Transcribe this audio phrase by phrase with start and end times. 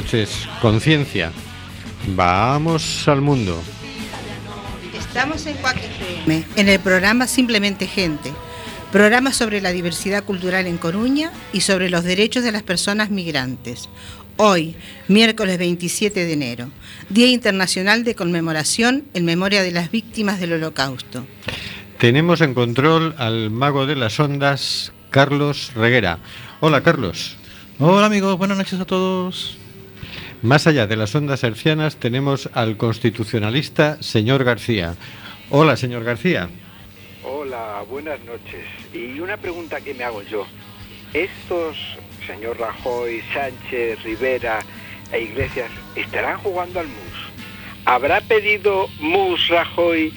[0.00, 1.30] noches, conciencia.
[2.16, 3.60] Vamos al mundo.
[4.98, 5.76] Estamos en Cuac
[6.56, 8.32] en el programa Simplemente Gente,
[8.92, 13.90] programa sobre la diversidad cultural en Coruña y sobre los derechos de las personas migrantes.
[14.38, 14.74] Hoy,
[15.08, 16.70] miércoles 27 de enero,
[17.10, 21.26] Día Internacional de Conmemoración en memoria de las víctimas del Holocausto.
[21.98, 26.20] Tenemos en control al mago de las ondas, Carlos Reguera.
[26.60, 27.36] Hola, Carlos.
[27.78, 29.59] Hola amigos, buenas noches a todos.
[30.42, 34.94] Más allá de las ondas hercianas tenemos al constitucionalista señor García.
[35.50, 36.48] Hola, señor García.
[37.22, 38.64] Hola, buenas noches.
[38.94, 40.46] Y una pregunta que me hago yo.
[41.12, 41.76] ¿Estos,
[42.26, 44.60] señor Rajoy, Sánchez, Rivera
[45.12, 47.84] e Iglesias, estarán jugando al MUS?
[47.84, 50.10] ¿Habrá pedido MUS Rajoy?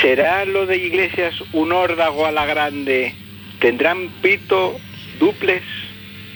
[0.00, 3.14] ¿Será lo de Iglesias un órdago a la grande?
[3.60, 4.76] ¿Tendrán pito,
[5.20, 5.62] duples?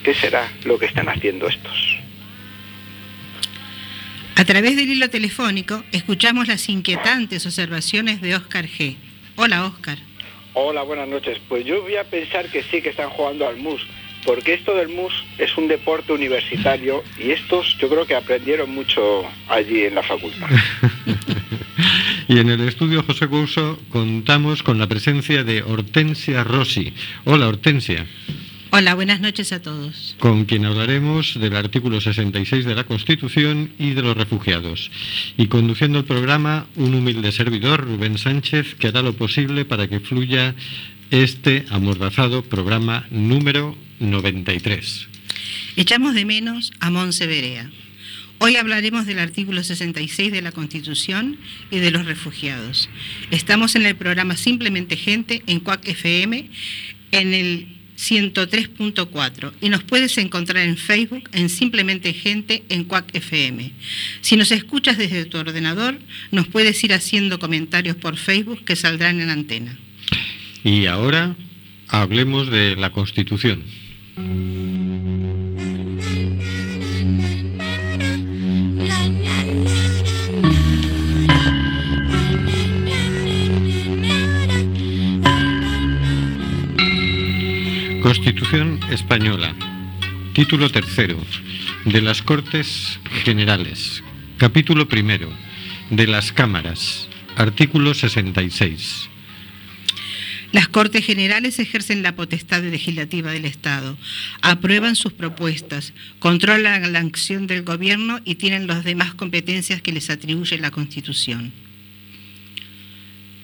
[0.05, 2.04] ¿Qué será lo que están haciendo estos?
[4.37, 8.97] A través del hilo telefónico escuchamos las inquietantes observaciones de Óscar G.
[9.37, 9.99] Hola, Óscar.
[10.55, 11.39] Hola, buenas noches.
[11.49, 13.83] Pues yo voy a pensar que sí que están jugando al MUS,
[14.25, 19.23] porque esto del MUS es un deporte universitario y estos yo creo que aprendieron mucho
[19.49, 20.49] allí en la facultad.
[22.29, 26.93] y en el estudio José Couso contamos con la presencia de Hortensia Rossi.
[27.25, 28.05] Hola, Hortensia.
[28.77, 30.17] Hola, buenas noches a todos.
[30.19, 34.91] Con quien hablaremos del artículo 66 de la Constitución y de los refugiados.
[35.37, 40.01] Y conduciendo el programa, un humilde servidor, Rubén Sánchez, que hará lo posible para que
[40.01, 40.57] fluya
[41.13, 45.07] este amordazado programa número 93.
[45.77, 47.71] Echamos de menos a Monse Berea.
[48.41, 51.37] Hoy hablaremos del artículo 66 de la Constitución
[51.71, 52.89] y de los refugiados.
[53.31, 56.51] Estamos en el programa Simplemente Gente en CUAC FM,
[57.13, 57.74] en el
[58.05, 63.73] 103.4 y nos puedes encontrar en Facebook en Simplemente Gente en Cuac FM.
[64.21, 65.99] Si nos escuchas desde tu ordenador,
[66.31, 69.79] nos puedes ir haciendo comentarios por Facebook que saldrán en antena.
[70.65, 71.35] Y ahora
[71.89, 73.63] hablemos de la Constitución.
[88.05, 89.55] Constitución Española.
[90.35, 91.17] Título tercero.
[91.87, 94.03] De las Cortes Generales.
[94.37, 95.33] Capítulo primero.
[95.89, 97.09] De las Cámaras.
[97.35, 99.09] Artículo 66.
[100.53, 103.97] Las Cortes Generales ejercen la potestad legislativa del Estado,
[104.43, 110.11] aprueban sus propuestas, controlan la acción del Gobierno y tienen las demás competencias que les
[110.11, 111.55] atribuye la Constitución.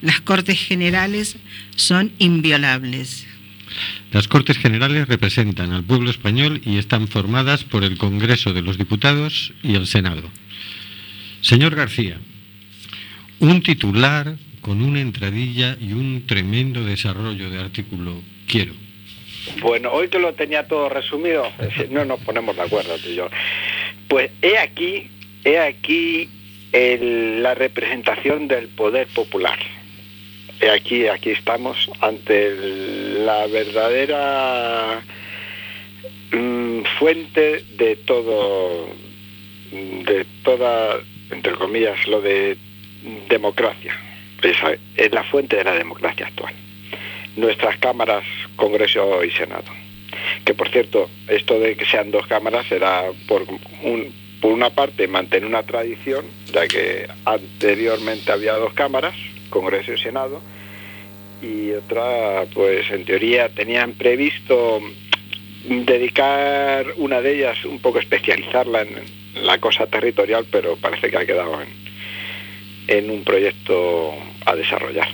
[0.03, 1.37] Las Cortes Generales
[1.77, 3.27] son inviolables.
[4.13, 8.79] Las Cortes Generales representan al pueblo español y están formadas por el Congreso de los
[8.79, 10.23] Diputados y el Senado.
[11.41, 12.19] Señor García,
[13.39, 18.21] un titular con una entradilla y un tremendo desarrollo de artículo.
[18.47, 18.75] Quiero.
[19.63, 21.51] Bueno, hoy que lo tenía todo resumido,
[21.91, 23.31] no nos ponemos de acuerdo tú y yo.
[24.09, 25.09] Pues he aquí,
[25.45, 26.29] he aquí
[26.73, 29.59] la representación del poder popular
[30.69, 32.55] aquí, aquí estamos ante
[33.25, 35.03] la verdadera
[36.33, 38.89] mm, fuente de todo,
[39.73, 42.57] de toda, entre comillas, lo de
[43.29, 43.97] democracia.
[44.97, 46.55] Es la fuente de la democracia actual.
[47.37, 48.25] Nuestras cámaras,
[48.57, 49.71] Congreso y Senado.
[50.45, 53.47] Que por cierto, esto de que sean dos cámaras será por
[54.41, 59.15] por una parte mantener una tradición, ya que anteriormente había dos cámaras,
[59.51, 60.41] Congreso y Senado,
[61.43, 64.81] y otra, pues en teoría tenían previsto
[65.65, 71.27] dedicar una de ellas, un poco especializarla en la cosa territorial, pero parece que ha
[71.27, 71.69] quedado en,
[72.89, 74.15] en un proyecto
[74.47, 75.09] a desarrollar.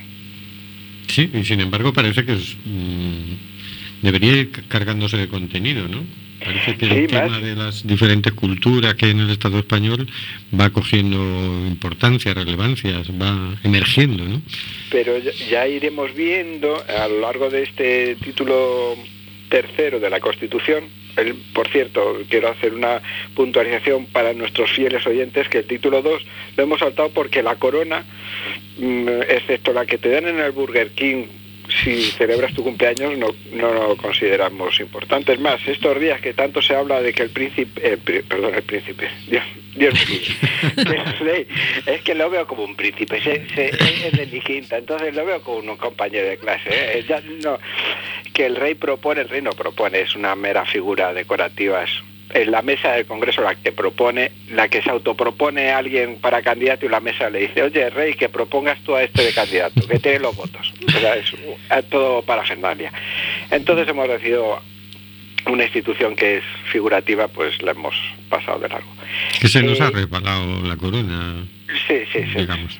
[1.08, 3.36] Sí, y sin embargo parece que mm,
[4.02, 6.04] debería ir cargándose de contenido, ¿no?
[6.44, 7.42] Parece que Sí, el tema más.
[7.42, 10.08] de las diferentes culturas que hay en el Estado español
[10.58, 11.16] va cogiendo
[11.66, 14.42] importancia, relevancias, va emergiendo, ¿no?
[14.90, 18.94] pero ya- ya iremos viendo a lo largo de este título
[19.48, 20.84] tercero de la Constitución.
[21.16, 23.00] El- por cierto, quiero hacer una
[23.34, 26.22] puntualización para nuestros fieles oyentes que el título 2
[26.56, 28.04] lo hemos saltado porque la corona,
[28.78, 31.24] mm, excepto la que te dan en el Burger King
[31.82, 35.32] si celebras tu cumpleaños, no, no lo consideramos importante.
[35.34, 38.62] Es más, estos días que tanto se habla de que el príncipe, eh, perdón, el
[38.62, 39.42] príncipe, Dios,
[39.74, 40.20] Dios mío,
[41.86, 43.44] es que lo veo como un príncipe, se-
[44.06, 46.68] es de mi quinta, entonces lo veo como un compañero de clase.
[46.70, 47.04] ¿eh?
[47.42, 47.58] No,
[48.32, 51.82] que el rey propone, el rey no propone, es una mera figura decorativa.
[51.84, 51.90] Es,
[52.34, 56.42] es la mesa del Congreso la que propone, la que se autopropone a alguien para
[56.42, 59.80] candidato y la mesa le dice, oye, rey, que propongas tú a este de candidato,
[59.86, 60.72] que tiene los votos.
[60.86, 61.32] O sea, es
[61.90, 62.92] todo para Fernalia.
[63.50, 64.60] Entonces hemos decidido
[65.46, 67.94] una institución que es figurativa, pues la hemos
[68.28, 68.90] pasado de largo.
[69.40, 71.46] Que se nos Eh, ha resbalado la corona,
[71.86, 72.38] Sí, sí, sí.
[72.40, 72.78] digamos.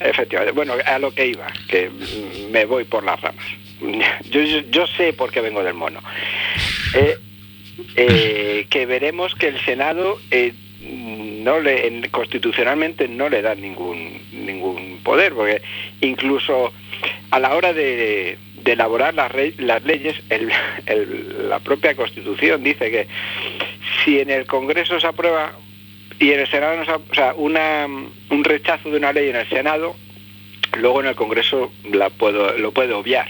[0.00, 0.52] Efectivamente.
[0.52, 1.90] Bueno, a lo que iba, que
[2.52, 3.44] me voy por las ramas.
[4.30, 6.00] Yo, yo, yo sé por qué vengo del mono.
[6.94, 7.16] Eh,
[7.96, 14.18] eh, que veremos que el Senado eh, no le, en- constitucionalmente no le da ningún
[14.32, 15.62] ningún poder, porque
[16.00, 16.72] incluso
[17.30, 19.32] a la hora de, elaborar las,
[19.84, 20.16] leyes,
[21.48, 23.06] la propia Constitución dice que
[24.04, 25.52] si en el Congreso se aprueba
[26.18, 29.48] y en el Senado no se o una, un rechazo de una ley en el
[29.48, 29.96] Senado,
[30.76, 33.28] luego en el Congreso la puedo, lo puede obviar.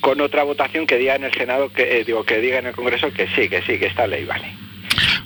[0.00, 2.74] Con otra votación que diga en el Senado que eh, digo que diga en el
[2.74, 4.46] Congreso que sí, que sí, que esta ley vale.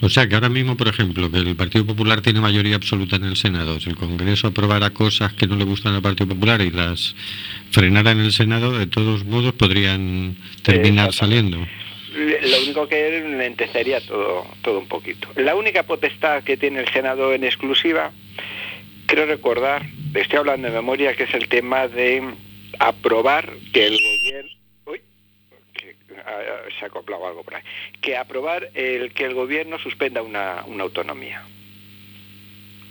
[0.03, 3.25] O sea que ahora mismo, por ejemplo, que el Partido Popular tiene mayoría absoluta en
[3.25, 6.71] el Senado, si el Congreso aprobara cosas que no le gustan al Partido Popular y
[6.71, 7.15] las
[7.71, 11.59] frenara en el Senado, de todos modos podrían terminar saliendo.
[12.15, 15.29] Lo único que lentecería todo, todo un poquito.
[15.37, 18.11] La única potestad que tiene el Senado en exclusiva,
[19.07, 22.23] creo recordar, estoy hablando de memoria, que es el tema de
[22.79, 24.60] aprobar que el gobierno...
[26.79, 27.63] Se ha acoplado algo por ahí.
[28.01, 31.43] Que aprobar el que el gobierno suspenda una, una autonomía.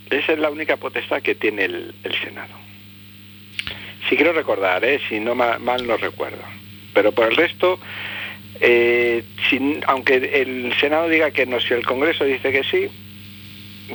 [0.10, 2.54] Esa es la única potestad que tiene el, el Senado.
[4.10, 5.00] Si quiero recordar, ¿eh?
[5.08, 6.42] si no ma- mal no recuerdo.
[6.94, 7.80] Pero por el resto,
[8.60, 9.24] eh,
[9.86, 12.88] aunque el Senado diga que no, si el Congreso dice que sí,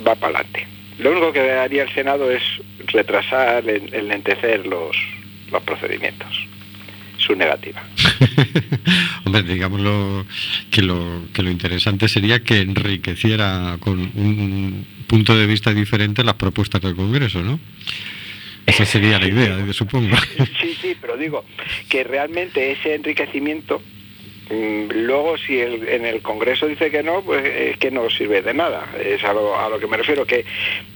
[0.07, 0.67] va para adelante.
[0.99, 2.41] Lo único que haría el Senado es
[2.87, 4.95] retrasar, en- enlentecer los,
[5.51, 6.47] los procedimientos.
[7.25, 7.81] Su negativa.
[9.25, 10.25] Hombre, digámoslo
[10.69, 16.35] que lo, que lo interesante sería que enriqueciera con un punto de vista diferente las
[16.35, 17.59] propuestas del Congreso, ¿no?
[18.65, 20.15] Esa sería la idea, yo supongo.
[20.61, 21.45] Sí, sí, pero digo
[21.89, 23.81] que realmente ese enriquecimiento,
[24.49, 28.41] mm, luego si el- en el Congreso dice que no, pues es que no sirve
[28.41, 28.87] de nada.
[29.03, 30.45] Es a lo, a lo que me refiero, que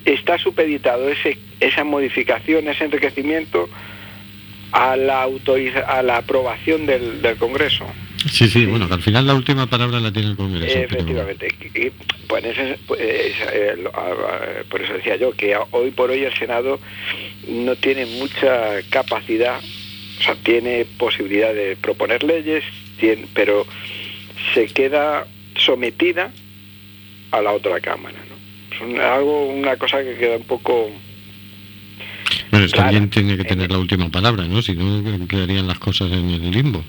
[0.05, 3.69] está supeditado ese, esa modificación, ese enriquecimiento
[4.71, 7.85] a la, autoriza- a la aprobación del, del Congreso.
[8.29, 10.73] Sí, sí, bueno, que al final la última palabra la tiene el Congreso.
[10.73, 11.47] pero- Efectivamente.
[11.73, 11.89] Y,
[12.27, 16.23] pues, ese- pues, eh, lo- a- a- por eso decía yo que hoy por hoy
[16.23, 16.79] el Senado
[17.47, 22.63] no tiene mucha capacidad, o sea, tiene posibilidad de proponer leyes,
[22.99, 23.65] tiene- pero
[24.53, 26.31] se queda sometida
[27.31, 28.17] a la otra Cámara.
[28.29, 28.75] ¿no?
[28.75, 30.91] Es un- algo, una cosa que queda un poco...
[32.51, 32.89] Bueno, es que Claro.
[32.89, 34.61] alguien tiene que tener la última palabra, ¿no?
[34.61, 36.83] Si no, quedarían las cosas en el limbo.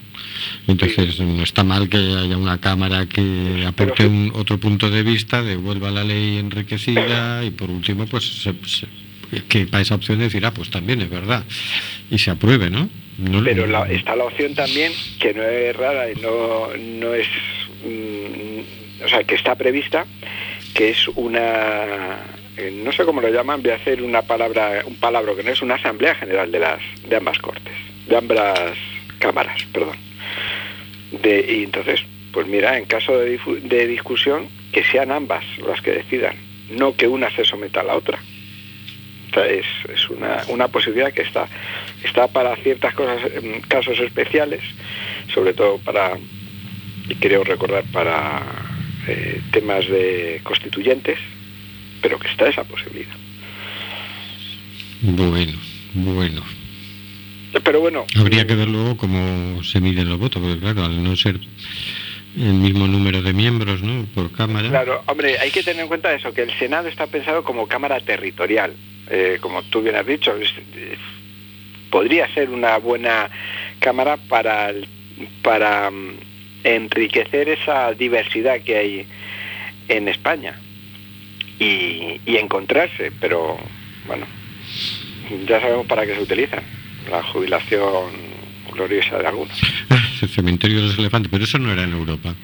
[0.67, 5.43] Entonces, no está mal que haya una Cámara que aporte un, otro punto de vista,
[5.43, 8.87] devuelva la ley enriquecida y, por último, pues se- se-
[9.49, 11.45] que para esa opción decir, ah, pues también es verdad,
[12.11, 12.88] y se apruebe, ¿no?
[13.19, 17.26] No- Pero la- está la opción también, que no es rara y no, no es...
[17.85, 20.07] mm, o sea, que está prevista,
[20.75, 22.17] que es una...
[22.61, 25.50] eh, No sé cómo lo llaman, voy a hacer una palabra, un palabra que no
[25.50, 27.75] es una asamblea general de las de ambas cortes,
[28.07, 28.76] de ambas
[29.19, 29.97] cámaras, perdón.
[31.12, 32.00] De, y entonces,
[32.33, 36.37] pues mira, en caso de, de discusión, que sean ambas las que decidan,
[36.71, 38.19] no que una se someta a la otra.
[39.37, 41.47] Es, es una, una posibilidad que está,
[42.02, 44.61] está para ciertas cosas, en casos especiales,
[45.33, 46.19] sobre todo para,
[47.09, 48.43] y creo recordar, para
[49.07, 51.19] eh, temas de constituyentes,
[52.00, 53.14] pero que está esa posibilidad.
[55.02, 55.59] Bueno,
[55.95, 56.42] bueno.
[57.64, 61.16] Pero bueno, Habría que ver luego cómo se miden los votos, porque claro, al no
[61.16, 61.37] ser
[62.37, 64.04] el mismo número de miembros, ¿no?
[64.14, 64.69] Por Cámara.
[64.69, 67.99] Claro, hombre, hay que tener en cuenta eso, que el Senado está pensado como Cámara
[68.00, 68.73] Territorial,
[69.11, 70.99] eh, como tú bien has dicho, es- es-
[71.90, 73.28] podría ser una buena
[73.80, 74.73] Cámara para,
[75.42, 76.12] para mm,
[76.62, 79.07] enriquecer esa diversidad que hay
[79.88, 80.54] en España
[81.61, 83.57] y, y encontrarse, pero
[84.07, 84.26] bueno,
[85.47, 86.61] ya sabemos para qué se utiliza
[87.09, 88.11] la jubilación
[88.73, 89.57] gloriosa de algunos.
[90.23, 92.35] El cementerio de los elefantes, pero eso no era en Europa.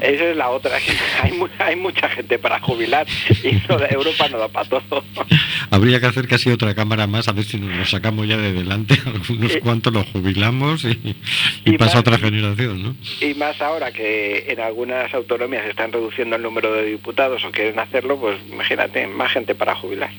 [0.00, 0.76] Esa es la otra,
[1.22, 3.06] hay, mu- hay mucha gente para jubilar
[3.42, 5.04] y no, Europa no da para todo.
[5.70, 8.94] Habría que hacer casi otra cámara más, a ver si nos sacamos ya de delante,
[9.06, 11.16] algunos cuantos los jubilamos y, y
[11.64, 12.96] y pasa más- otra generación, ¿no?
[13.20, 17.78] Y más ahora que en algunas autonomías están reduciendo el número de diputados o quieren
[17.78, 20.10] hacerlo, pues imagínate, más gente para jubilar.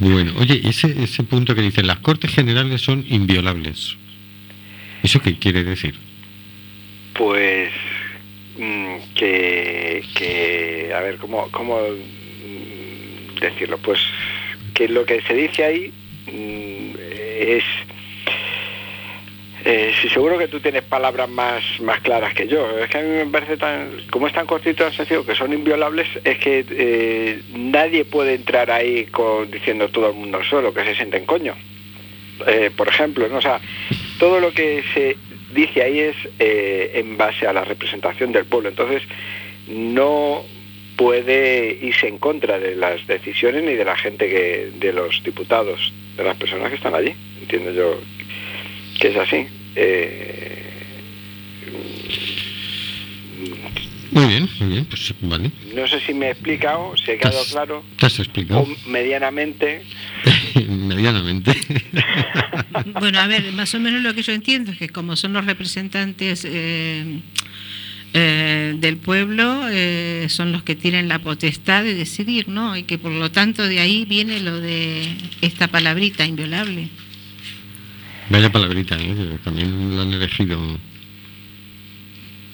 [0.00, 3.96] Bueno, oye, ese, ese punto que dice, las Cortes Generales son inviolables.
[5.02, 5.96] ¿Eso qué quiere decir?
[7.18, 7.70] Pues
[8.56, 13.76] mm, que, a ver, ¿cómo, cómo mm, decirlo?
[13.78, 13.98] Pues
[14.72, 15.92] que lo que se dice ahí
[16.32, 16.94] mm,
[17.40, 17.64] es...
[19.64, 22.78] Eh, seguro que tú tienes palabras más, más claras que yo.
[22.78, 23.90] Es que a mí me parece tan...
[24.10, 28.70] Como es tan cortito tan sencillo que son inviolables, es que eh, nadie puede entrar
[28.70, 29.08] ahí
[29.50, 31.56] diciendo todo el mundo solo, que se sienten coño.
[32.46, 33.38] Eh, por ejemplo, ¿no?
[33.38, 33.60] O sea,
[34.20, 35.16] todo lo que se
[35.52, 38.68] dice ahí es eh, en base a la representación del pueblo.
[38.68, 39.02] Entonces,
[39.68, 40.44] no
[40.96, 45.92] puede irse en contra de las decisiones ni de la gente que, de los diputados,
[46.16, 47.14] de las personas que están allí.
[47.40, 48.00] Entiendo yo
[49.00, 49.46] que es así.
[49.76, 50.57] Eh,
[54.18, 55.52] Muy bien, muy bien, pues vale.
[55.74, 58.60] no sé si me he explicado, si he Te quedado has- claro, Te has explicado
[58.62, 59.82] o medianamente.
[60.68, 61.52] medianamente.
[63.00, 65.44] Bueno, a ver, más o menos lo que yo entiendo es que como son los
[65.46, 67.20] representantes eh,
[68.14, 72.76] eh, del pueblo, eh, son los que tienen la potestad de decidir, ¿no?
[72.76, 75.08] Y que por lo tanto de ahí viene lo de
[75.42, 76.88] esta palabrita inviolable.
[78.30, 79.38] Vaya palabrita, ¿eh?
[79.44, 80.58] también lo han elegido.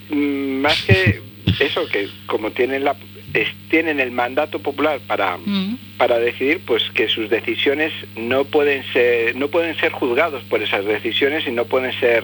[0.09, 1.21] Mm, Más que
[1.59, 2.95] eso, que como tienen, la,
[3.33, 5.77] es- tienen el mandato popular para, Mm.
[5.97, 10.85] para decidir, pues que sus decisiones no pueden ser, no pueden ser juzgados por esas
[10.85, 12.23] decisiones y no pueden ser,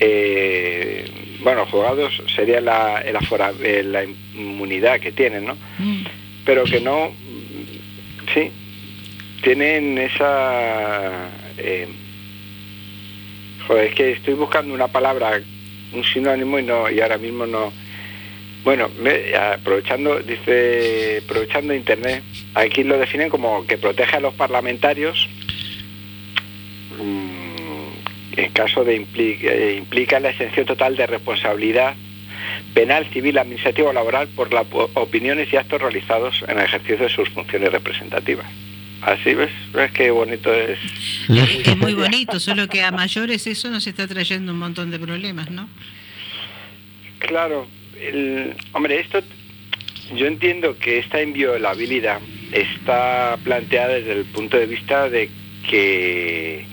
[0.00, 1.04] eh,
[1.40, 5.54] bueno, juzgados sería la, el afora- eh, la inmunidad que tienen, ¿no?
[5.78, 6.02] Mm.
[6.44, 7.10] Pero que no,
[8.34, 8.50] sí,
[9.42, 11.28] tienen esa...
[11.58, 11.88] eh,
[13.66, 15.40] joder, es que estoy buscando una palabra,
[15.92, 17.72] un sinónimo y no y ahora mismo no...
[18.66, 18.90] Bueno,
[19.54, 25.28] aprovechando, dice, aprovechando Internet, aquí lo definen como que protege a los parlamentarios
[27.00, 31.94] mm, en caso de impli- eh, implica la exención total de responsabilidad
[32.74, 37.08] penal, civil, administrativa o laboral por las opiniones y actos realizados en el ejercicio de
[37.08, 38.46] sus funciones representativas.
[39.02, 40.76] Así ves, ves qué bonito es.
[41.28, 44.98] Es es muy bonito, solo que a mayores eso nos está trayendo un montón de
[44.98, 45.68] problemas, ¿no?
[47.20, 47.68] Claro,
[48.00, 49.20] el- hombre, esto
[50.14, 52.20] yo entiendo que esta inviolabilidad
[52.52, 55.28] está planteada desde el punto de vista de
[55.68, 56.64] que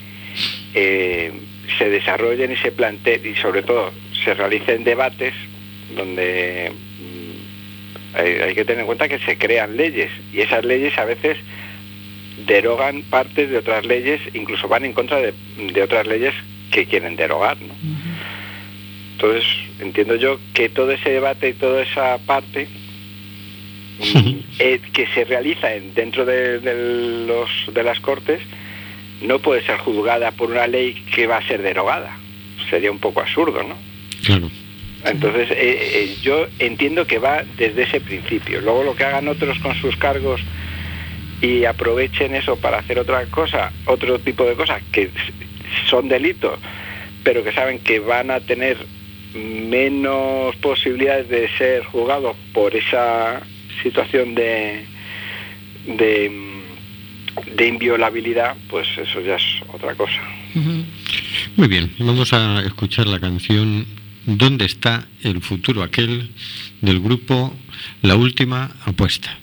[0.75, 1.32] eh,
[1.77, 3.92] se desarrollen y se planteen y sobre todo
[4.24, 5.34] se realicen debates
[5.96, 10.96] donde mm, hay, hay que tener en cuenta que se crean leyes y esas leyes
[10.98, 11.38] a veces
[12.46, 15.34] derogan partes de otras leyes, incluso van en contra de,
[15.72, 16.34] de otras leyes
[16.72, 17.74] que quieren derogar, ¿no?
[19.13, 19.46] Entonces,
[19.84, 22.68] entiendo yo que todo ese debate y toda esa parte
[24.60, 28.42] eh, que se realiza en- dentro de, de los, de las Cortes
[29.22, 32.18] no puede ser juzgada por una ley que va a ser derogada.
[32.70, 33.75] Sería un poco absurdo, ¿no?
[34.25, 34.50] Claro.
[35.06, 38.62] Entonces, eh, eh, yo entiendo que va desde ese principio.
[38.62, 40.42] Luego lo que hagan otros con sus cargos
[41.42, 45.10] y aprovechen eso para hacer otra cosa, otro tipo de cosas que
[45.90, 46.58] son delitos,
[47.24, 48.78] pero que saben que van a tener
[49.34, 53.42] menos posibilidades de ser juzgados por esa
[53.82, 54.86] situación de,
[55.88, 56.32] de,
[57.56, 60.22] de inviolabilidad, pues eso ya es otra cosa.
[61.56, 63.86] Muy bien, vamos a escuchar la canción
[64.25, 66.30] ¿Dónde está el futuro aquel?
[66.82, 67.54] del grupo
[68.02, 69.38] La Última Apuesta.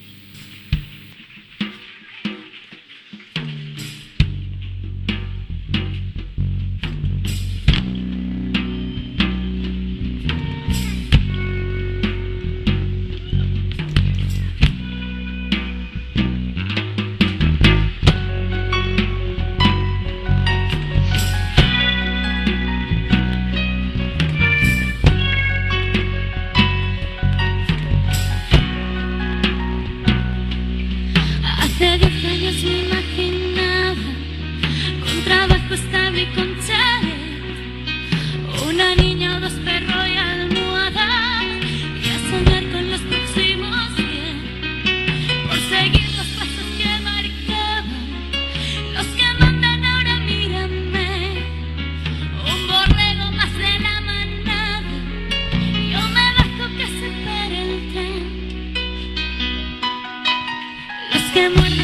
[61.33, 61.80] ask him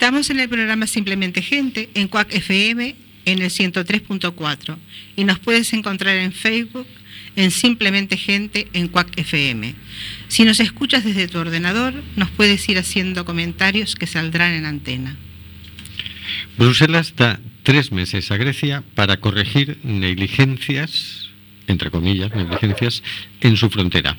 [0.00, 4.78] Estamos en el programa Simplemente Gente en CUAC FM en el 103.4
[5.14, 6.86] y nos puedes encontrar en Facebook
[7.36, 9.74] en Simplemente Gente en CUAC FM.
[10.28, 15.18] Si nos escuchas desde tu ordenador, nos puedes ir haciendo comentarios que saldrán en antena.
[16.56, 21.28] Bruselas da tres meses a Grecia para corregir negligencias,
[21.66, 23.02] entre comillas, negligencias,
[23.42, 24.16] en su frontera.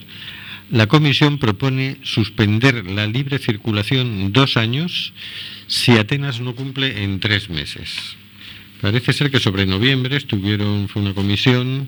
[0.70, 5.12] La Comisión propone suspender la libre circulación dos años
[5.72, 8.18] si Atenas no cumple en tres meses.
[8.82, 11.88] Parece ser que sobre noviembre estuvieron, fue una comisión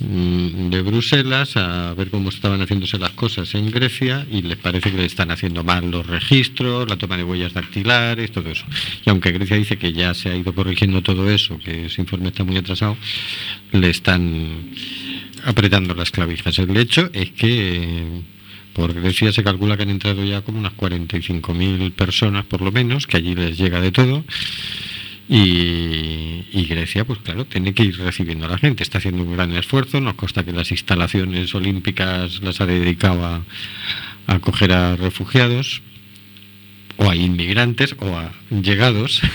[0.00, 4.90] mm, de Bruselas a ver cómo estaban haciéndose las cosas en Grecia y les parece
[4.90, 8.66] que le están haciendo mal los registros, la toma de huellas dactilares, todo eso.
[9.06, 12.28] Y aunque Grecia dice que ya se ha ido corrigiendo todo eso, que ese informe
[12.28, 12.98] está muy atrasado,
[13.72, 14.74] le están
[15.44, 16.58] apretando las clavijas.
[16.58, 18.20] El hecho es que
[18.76, 23.06] por Grecia se calcula que han entrado ya como unas 45.000 personas por lo menos,
[23.06, 24.22] que allí les llega de todo.
[25.30, 28.82] Y, Grecia, pues claro, tiene que ir recibiendo a la gente.
[28.82, 29.98] Está haciendo un gran esfuerzo.
[30.02, 33.36] Nos consta que las instalaciones olímpicas las ha dedicado a,
[34.26, 35.80] a acoger a refugiados,
[36.96, 39.20] o a inmigrantes, o a llegados.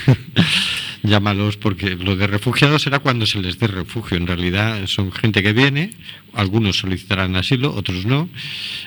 [1.02, 4.16] llámalos, porque lo de refugiados será cuando se les dé refugio.
[4.16, 5.90] En realidad son gente que viene,
[6.32, 8.28] algunos solicitarán asilo, otros no,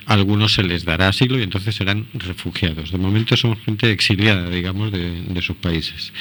[0.06, 2.92] algunos se les dará asilo y entonces serán refugiados.
[2.92, 6.14] De momento son gente exiliada, digamos, de, de sus países.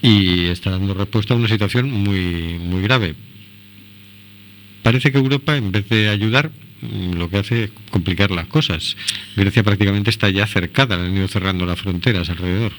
[0.00, 3.14] Y está dando respuesta a una situación muy, muy grave.
[4.82, 6.50] Parece que Europa, en vez de ayudar,
[6.82, 8.96] lo que hace es complicar las cosas.
[9.36, 12.72] Grecia prácticamente está ya cercada, han ido cerrando las fronteras alrededor.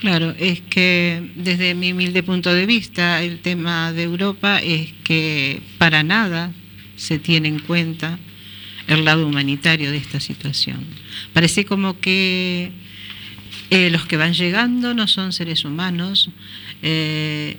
[0.00, 5.60] Claro, es que desde mi humilde punto de vista el tema de Europa es que
[5.78, 6.52] para nada
[6.96, 8.18] se tiene en cuenta
[8.86, 10.84] el lado humanitario de esta situación.
[11.32, 12.70] Parece como que
[13.70, 16.30] eh, los que van llegando no son seres humanos
[16.82, 17.56] eh,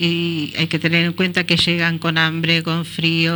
[0.00, 3.34] y hay que tener en cuenta que llegan con hambre, con frío,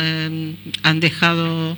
[0.00, 1.76] eh, han dejado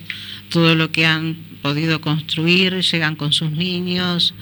[0.50, 4.32] todo lo que han podido construir, llegan con sus niños.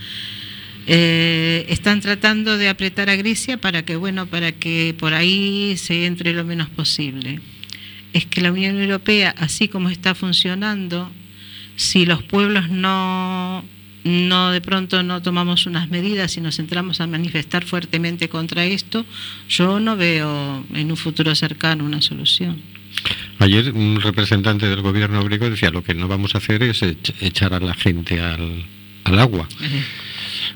[0.87, 6.05] Eh, están tratando de apretar a Grecia para que, bueno, para que por ahí se
[6.05, 7.41] entre lo menos posible.
[8.13, 11.11] Es que la Unión Europea, así como está funcionando,
[11.77, 13.65] si los pueblos no,
[14.05, 19.05] no de pronto no tomamos unas medidas y nos entramos a manifestar fuertemente contra esto,
[19.49, 22.61] yo no veo en un futuro cercano una solución.
[23.39, 26.83] Ayer un representante del gobierno griego decía lo que no vamos a hacer es
[27.21, 28.65] echar a la gente al,
[29.05, 29.47] al agua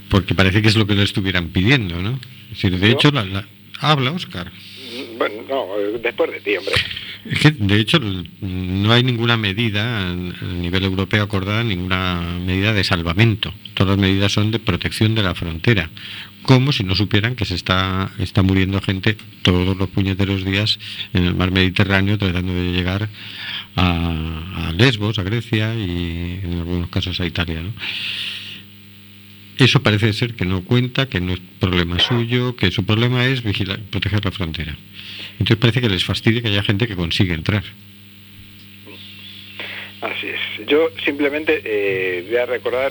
[0.08, 2.18] porque parece que es lo que le estuvieran pidiendo, ¿no?
[2.44, 3.46] Es decir, de hecho, la, la-
[3.80, 4.50] habla Oscar.
[5.16, 6.74] Bueno, no, eh, después de ti, hombre.
[7.24, 8.00] Es que, de hecho,
[8.40, 10.12] no hay ninguna medida a
[10.52, 13.54] a nivel europeo acordada, ninguna medida de salvamento.
[13.74, 15.90] Todas las medidas son de protección de la frontera.
[16.42, 20.78] Como si no supieran que se está, está muriendo gente todos los puñeteros días
[21.12, 23.08] en el mar Mediterráneo tratando de llegar
[23.76, 27.62] a, a Lesbos, a Grecia y en algunos casos a Italia.
[27.62, 27.72] ¿no?
[29.62, 33.44] Eso parece ser que no cuenta, que no es problema suyo, que su problema es
[33.44, 34.76] vigilar, proteger la frontera.
[35.34, 37.62] Entonces parece que les fastidia que haya gente que consigue entrar.
[40.00, 40.66] Así es.
[40.66, 42.90] Yo simplemente eh, voy a recordar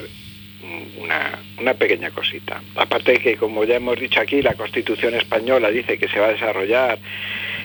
[0.97, 2.61] una, una pequeña cosita.
[2.77, 6.27] Aparte de que, como ya hemos dicho aquí, la Constitución española dice que se va
[6.27, 6.99] a desarrollar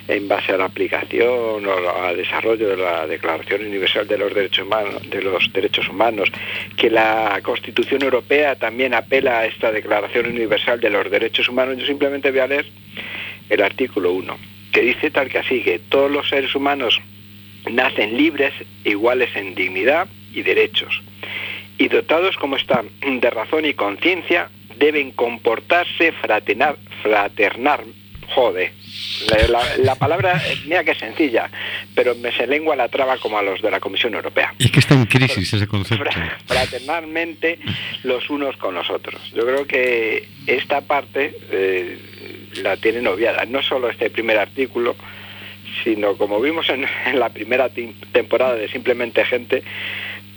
[0.09, 4.33] en base a la aplicación o al desarrollo de la Declaración Universal de los
[5.53, 6.31] Derechos Humanos,
[6.77, 11.79] que la Constitución Europea también apela a esta Declaración Universal de los Derechos Humanos.
[11.79, 12.67] Yo simplemente voy a leer
[13.49, 14.39] el artículo 1,
[14.73, 17.01] que dice tal que así, que todos los seres humanos
[17.71, 18.53] nacen libres,
[18.85, 21.03] iguales en dignidad y derechos,
[21.79, 26.77] y dotados como están de razón y conciencia, deben comportarse fraternar,
[28.35, 28.73] joder,
[29.31, 31.51] la, la- la palabra, eh, mira que sencilla,
[31.95, 34.55] pero me se lengua la traba como a los de la Comisión Europea.
[34.59, 36.05] Es que está en crisis ese concepto.
[36.11, 37.59] Fra- fraternalmente
[38.05, 39.21] los unos con los otros.
[39.35, 41.99] Yo creo que esta parte eh,
[42.63, 43.45] la tienen obviada.
[43.47, 44.97] No solo este primer artículo,
[45.85, 47.69] sino como vimos en, en la primera
[48.13, 49.63] temporada de Simplemente Gente,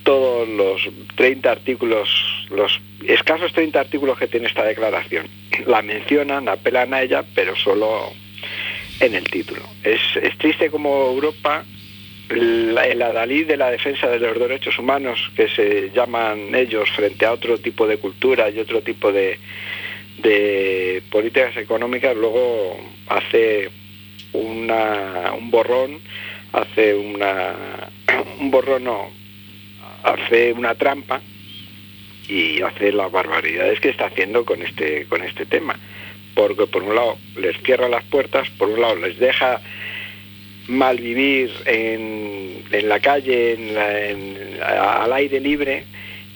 [0.09, 0.81] todos los
[1.17, 2.09] 30 artículos,
[2.49, 5.27] los escasos 30 artículos que tiene esta declaración,
[5.67, 8.11] la mencionan, apelan a ella, pero solo
[9.01, 9.61] en el título.
[9.83, 10.01] Es,
[10.39, 11.63] triste como Europa
[12.27, 17.33] el adalid de la defensa de los derechos humanos que se llaman ellos frente a
[17.33, 19.37] otro tipo de cultura y otro tipo de,
[20.23, 23.69] de políticas económicas luego hace
[24.33, 25.99] una, un borrón
[26.51, 27.55] hace una
[28.39, 29.19] un borrón no
[30.03, 31.21] hace una trampa
[32.27, 35.77] y hace las barbaridades que está haciendo con este con este tema.
[36.35, 39.59] Porque por un lado les cierra las puertas por un lado les deja
[40.67, 45.83] mal vivir en, en la calle, en la- al aire libre,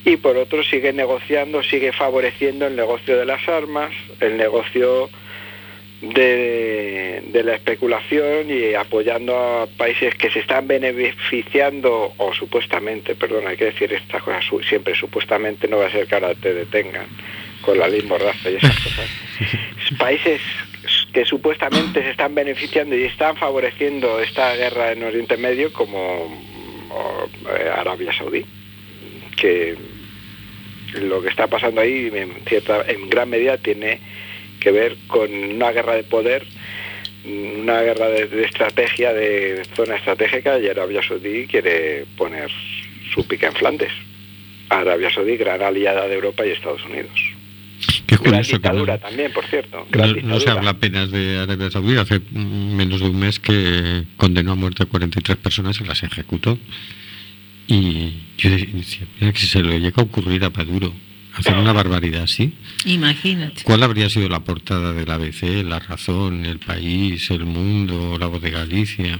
[0.05, 5.09] y por otro sigue negociando, sigue favoreciendo el negocio de las armas, el negocio
[6.03, 13.47] de, de la especulación y apoyando a países que se están beneficiando, o supuestamente, perdón,
[13.47, 16.53] hay que decir estas cosas su- siempre supuestamente, no va a ser que ahora te
[16.53, 17.05] detengan
[17.61, 19.09] con la ley mordaza y esas cosas.
[19.97, 20.41] Países
[21.13, 26.23] que supuestamente se están beneficiando y están favoreciendo esta guerra en Oriente Medio como
[26.89, 28.43] o, eh, Arabia Saudí,
[29.37, 29.75] que
[30.95, 33.99] lo que está pasando ahí en, cierta, en gran medida tiene
[34.63, 36.45] que ver con una guerra de poder,
[37.25, 42.49] una guerra de, de estrategia, de zona estratégica, y Arabia Saudí quiere poner
[43.13, 43.91] su pica en Flandes.
[44.69, 47.11] Arabia Saudí, gran aliada de Europa y Estados Unidos.
[48.07, 49.85] Es Gran que dictadura no, también, por cierto.
[49.91, 51.97] no- no se habla apenas de Arabia Saudí.
[51.97, 56.57] Hace menos de un mes que condenó a muerte a 43 personas y las ejecutó.
[57.67, 60.93] Y yo decía, mira que si se le llega a ocurrir a Maduro
[61.35, 62.53] hacer una barbaridad así,
[62.85, 63.63] Imagínate.
[63.63, 68.41] ¿cuál habría sido la portada del ABC, La Razón, El País, El Mundo, La Voz
[68.41, 69.19] de Galicia?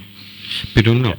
[0.73, 1.15] Pero no.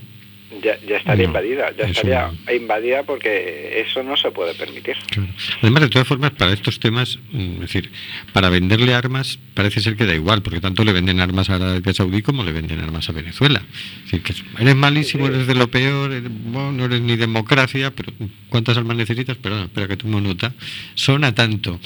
[0.65, 2.53] Ya, ya estaría No, invadida, ya estaría no.
[2.53, 4.97] invadida porque eso no se puede permitir.
[5.11, 5.29] Claro.
[5.61, 7.91] Además, de todas formas, para estos temas, mm, es decir,
[8.33, 11.93] para venderle armas parece ser que da igual, porque tanto le venden armas a Arabia
[11.93, 13.63] Saudí como le venden armas a Venezuela.
[14.07, 17.91] Es decir, que eres malísimo, eres de lo peor, eres- bueno, no eres ni democracia,
[17.95, 18.13] pero
[18.49, 19.37] ¿cuántas armas necesitas?
[19.37, 20.55] Perdón, espera que tomo nota.
[20.95, 21.79] Son a tanto.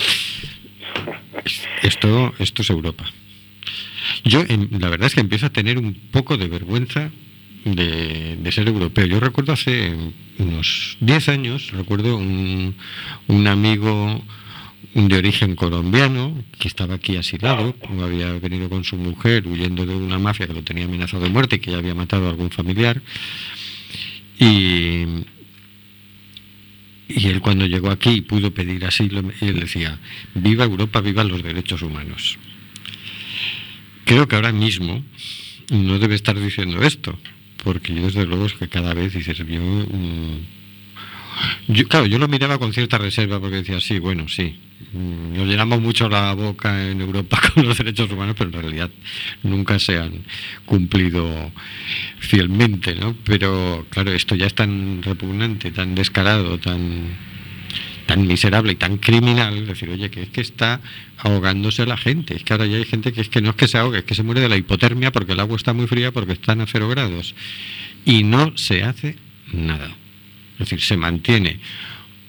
[1.83, 3.05] Esto, esto es Europa.
[4.25, 4.45] Yo,
[4.79, 7.11] la verdad es que empiezo a tener un poco de vergüenza
[7.74, 9.07] de, ser europeo.
[9.07, 9.94] Yo recuerdo hace
[10.38, 12.74] unos 10 años, recuerdo un,
[13.26, 14.22] un amigo
[14.94, 20.18] de origen colombiano que estaba aquí asilado, había venido con su mujer huyendo de una
[20.18, 23.00] mafia que lo tenía amenazado de muerte y que ya había matado a algún familiar.
[24.38, 25.04] Y,
[27.09, 29.98] y él cuando llegó aquí pudo pedir asilo, y él decía,
[30.35, 32.38] viva Europa, viva los derechos humanos.
[34.04, 35.04] Creo que ahora mismo
[35.70, 37.18] no debe estar diciendo esto,
[37.64, 40.38] porque yo desde luego es que cada vez yo, mm,
[41.68, 44.59] yo- claro, yo lo miraba con cierta reserva porque decía, sí, bueno, sí,
[44.92, 48.90] mm, nos llenamos mucho la boca en Europa con los derechos humanos, pero en realidad
[49.42, 50.12] nunca se han
[50.64, 51.53] cumplido
[52.18, 53.14] fielmente, ¿no?
[53.25, 57.16] Pero claro, esto ya es tan repugnante, tan descarado, tan
[58.09, 60.81] tan miserable y tan criminal, decir, oye, que es que está
[61.18, 63.68] ahogándose la gente, es que ahora ya hay gente que es que no es que
[63.68, 66.11] se ahogue, es que se muere de la hipotermia porque el agua está muy fría,
[66.11, 67.35] porque están a cero grados.
[68.07, 69.16] Y no se hace
[69.53, 69.94] nada.
[70.55, 71.61] Es decir, se mantiene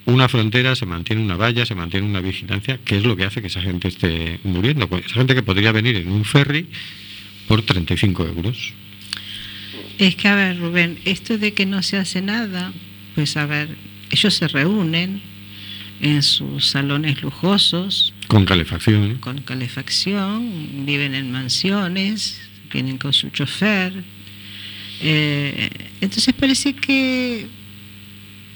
[0.04, 3.39] una frontera, se mantiene una valla, se mantiene una vigilancia, que es lo que hace
[3.39, 4.89] que esa gente esté muriendo.
[4.89, 6.68] Pues esa gente que podría venir en un ferry
[7.48, 8.74] por 35 euros.
[9.98, 12.74] Es que, a ver, Rubén, esto de que no se hace nada,
[13.15, 13.78] pues a ver,
[14.12, 15.38] ellos se reúnen
[16.02, 19.16] en sus salones lujosos, Con calefacción.
[19.18, 22.40] con calefacción, viven en mansiones,
[22.72, 23.94] vienen con su chofer.
[25.02, 25.70] Eh,
[26.02, 27.48] entonces parece que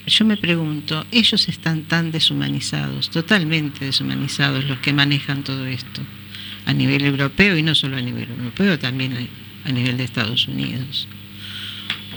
[0.05, 6.01] yo me pregunto, ellos están tan deshumanizados, totalmente deshumanizados los que manejan todo esto
[6.65, 10.47] a nivel europeo y no solo a nivel europeo, también a- a nivel de Estados
[10.47, 11.07] Unidos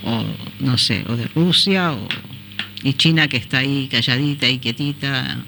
[0.05, 0.25] o
[0.61, 2.09] no sé, o de Rusia o
[2.87, 5.39] y China que está ahí calladita y quietita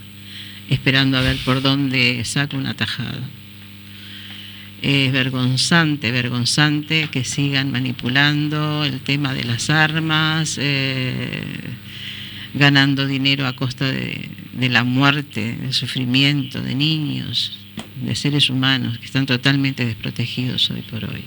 [0.69, 3.23] esperando a ver por dónde saca una tajada.
[4.83, 11.45] Es vergonzante, vergonzante que sigan manipulando el tema de las armas, eh,
[12.55, 17.57] ganando dinero a costa de, de la muerte, del sufrimiento de niños,
[18.03, 21.23] de seres humanos que están totalmente desprotegidos hoy por hoy.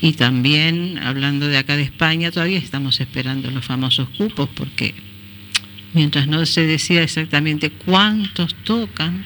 [0.00, 5.09] Y también, hablando de acá de España, todavía estamos esperando los famosos cupos porque
[5.94, 9.24] mientras no se decida exactamente cuántos tocan,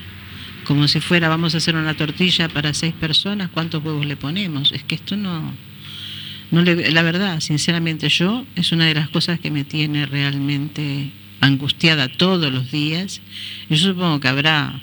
[0.65, 4.73] como si fuera vamos a hacer una tortilla para seis personas, cuántos huevos le ponemos.
[4.73, 5.53] Es que esto no,
[6.51, 11.11] no le- la verdad, sinceramente yo, es una de las cosas que me tiene realmente
[11.41, 13.21] angustiada todos los días.
[13.69, 14.81] Yo supongo que habrá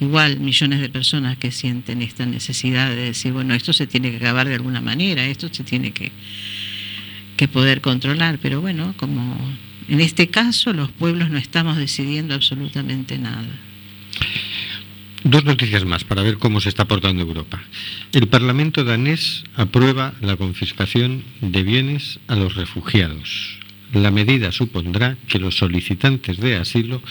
[0.00, 4.18] igual millones de personas que sienten esta necesidad de decir, bueno, esto se tiene que
[4.18, 6.12] acabar de alguna manera, esto se tiene que,
[7.38, 9.38] que poder controlar, pero bueno, como
[9.88, 13.46] en este caso los pueblos no estamos decidiendo absolutamente nada.
[15.24, 17.60] Dos noticias más para ver cómo se está portando Europa.
[18.12, 23.58] El Parlamento danés aprueba la confiscación de bienes a los refugiados.
[23.92, 27.02] La medida supondrá que los solicitantes de asilo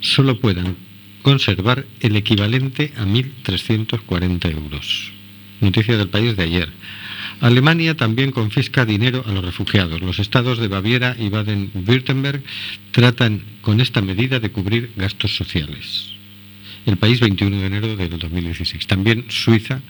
[0.00, 0.76] solo puedan
[1.22, 5.10] conservar el equivalente a 1.340 euros.
[5.60, 6.68] Noticia del país de ayer.
[7.40, 10.00] Alemania también confisca dinero a los refugiados.
[10.00, 12.42] Los estados de Baviera y Baden-Württemberg
[12.92, 16.14] tratan con esta medida de cubrir gastos sociales
[16.86, 18.86] el país 21 de enero del 2016.
[18.86, 19.80] También Suiza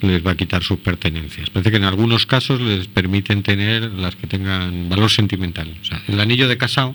[0.00, 1.50] les va a quitar sus pertenencias.
[1.50, 5.72] Parece que en algunos casos les permiten tener las que tengan valor sentimental.
[5.80, 6.94] O sea, el anillo de casado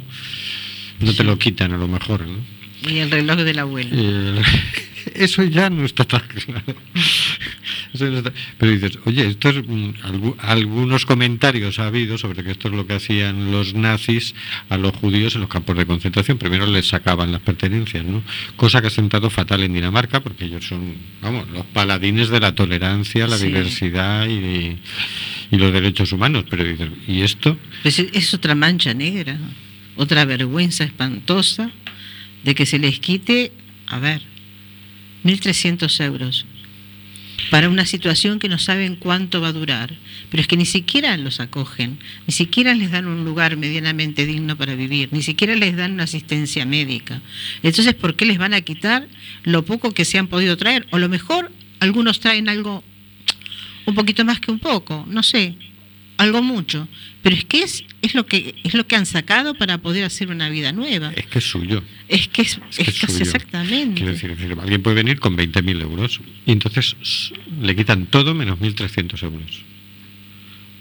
[0.99, 2.56] no te lo quitan a lo mejor, ¿no?
[2.87, 3.89] Y el reloj del abuelo.
[3.93, 4.41] Eh,
[5.15, 6.75] eso ya no está tan claro.
[7.93, 12.51] Eso no está- Pero dices, oye, estos mm, algu- algunos comentarios ha habido sobre que
[12.51, 14.35] esto es lo que hacían los nazis
[14.69, 16.37] a los judíos en los campos de concentración.
[16.37, 18.23] Primero les sacaban las pertenencias, ¿no?
[18.55, 22.53] Cosa que ha sentado fatal en Dinamarca, porque ellos son, vamos, los paladines de la
[22.55, 23.47] tolerancia, la Sí.
[23.47, 24.77] diversidad y,
[25.51, 26.45] y los derechos humanos.
[26.49, 27.57] Pero dices, ¿y esto?
[27.83, 29.37] Pues es- es otra mancha negra,
[29.95, 31.71] otra vergüenza espantosa
[32.47, 33.51] de que se les quite,
[33.87, 34.21] a ver,
[35.25, 36.45] 1.300 euros
[37.51, 39.93] para una situación que no saben cuánto va a durar,
[40.31, 44.55] pero es que ni siquiera los acogen, ni siquiera les dan un lugar medianamente digno
[44.55, 47.21] para vivir, ni siquiera les dan una asistencia médica.
[47.63, 49.09] Entonces, ¿por qué les van a quitar
[49.43, 50.87] lo poco que se han podido traer?
[50.91, 52.81] O lo mejor, algunos traen algo
[53.85, 55.57] un poquito más que un poco, no sé,
[56.15, 56.87] algo mucho,
[57.27, 60.29] pero es que es, es lo que es lo que han sacado para poder hacer
[60.29, 61.11] una vida nueva.
[61.13, 61.83] Es que es suyo.
[62.07, 63.21] Es que es, Es que es suyo.
[63.23, 63.95] exactamente.
[63.95, 66.95] Quiero decir, alguien puede venir con 20.000 euros y entonces
[67.61, 69.61] le quitan todo menos 1.300 euros.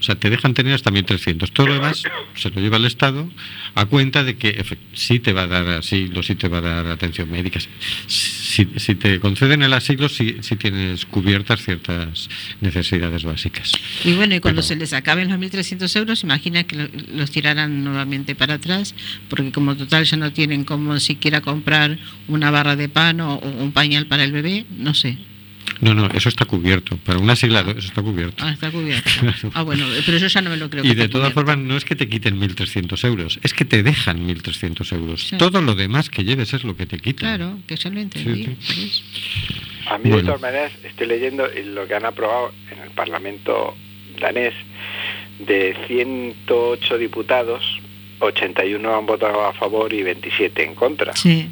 [0.07, 1.51] O sea, te dejan tener hasta 1.300.
[1.51, 2.01] Todo lo demás
[2.37, 3.29] se lo lleva el Estado
[3.75, 6.87] a cuenta de que sí te va a dar asilo, sí te va a dar
[6.87, 7.59] atención médica.
[8.07, 12.29] Si, si te conceden el asilo, sí, sí tienes cubiertas ciertas
[12.61, 13.73] necesidades básicas.
[14.05, 17.33] Y bueno, y cuando Pero- se les acaben los 1.300 euros, imagina que lo- los
[17.33, 18.95] tirarán nuevamente para atrás,
[19.29, 23.49] porque como total ya no tienen como siquiera comprar una barra de pan o, o
[23.49, 25.19] un pañal para el bebé, no sé.
[25.81, 26.97] No, no, eso está cubierto.
[26.99, 28.43] Para un asilado, eso está cubierto.
[28.45, 29.09] Ah, está cubierto.
[29.21, 29.51] Claro.
[29.55, 30.85] Ah, bueno, pero yo ya no me lo creo.
[30.85, 34.27] Y de todas formas, no es que te quiten 1.300 euros, es que te dejan
[34.27, 35.23] 1.300 euros.
[35.29, 35.37] Sí.
[35.37, 37.37] Todo lo demás que lleves es lo que te quitan.
[37.37, 38.57] Claro, que ya lo entendí.
[38.61, 39.03] Sí, eso.
[39.91, 40.17] A mí, Bueno.
[40.19, 43.77] de todas maneras, estoy leyendo lo que han aprobado en el Parlamento
[44.21, 44.55] danés.
[45.39, 47.63] De 108 diputados,
[48.21, 51.15] 81 han votado a favor y 27 en contra.
[51.15, 51.49] Sí.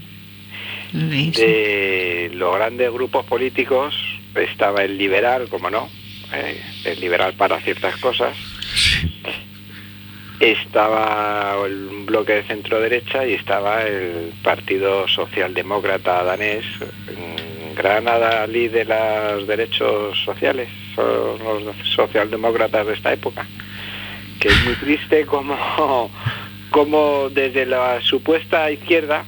[0.94, 3.96] De los grandes grupos políticos
[4.36, 5.88] estaba el liberal, como no,
[6.32, 8.36] eh, el liberal para ciertas cosas.
[10.38, 16.64] estaba el bloque de centro derecha y estaba el Partido Socialdemócrata danés,
[17.74, 23.44] gran adalid de los derechos sociales, son los socialdemócratas de esta época.
[24.38, 26.08] Que es muy triste como,
[26.70, 29.24] como desde la supuesta izquierda,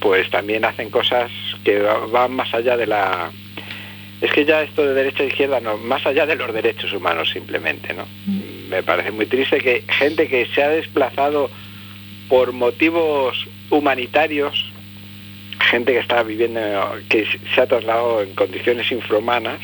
[0.00, 1.30] pues también hacen cosas
[1.64, 3.30] que van más allá de la
[4.20, 7.30] es que ya esto de derecha e izquierda no, más allá de los derechos humanos
[7.30, 8.04] simplemente, ¿no?
[8.26, 8.68] Mm.
[8.68, 11.50] Me parece muy triste que gente que se ha desplazado
[12.28, 14.72] por motivos humanitarios,
[15.60, 16.60] gente que está viviendo,
[17.08, 19.60] que se ha trasladado en condiciones infrahumanas,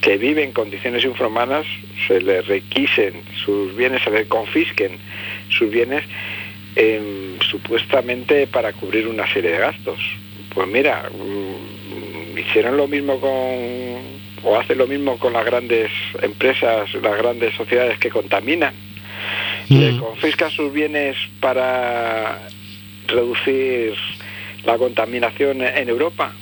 [0.00, 1.66] que vive en condiciones infrahumanas,
[2.08, 4.98] se les requisen sus bienes, se les confisquen
[5.50, 6.02] sus bienes,
[6.76, 9.98] em, supuestamente para cubrir una serie de gastos.
[10.54, 16.92] Pues mira, mm, hicieron lo mismo con o hacen lo mismo con las grandes empresas,
[16.94, 18.74] las grandes sociedades que contaminan.
[19.68, 19.78] Mm.
[19.78, 22.40] Le confiscan sus bienes para
[23.06, 23.94] reducir
[24.64, 26.32] la contaminación en Europa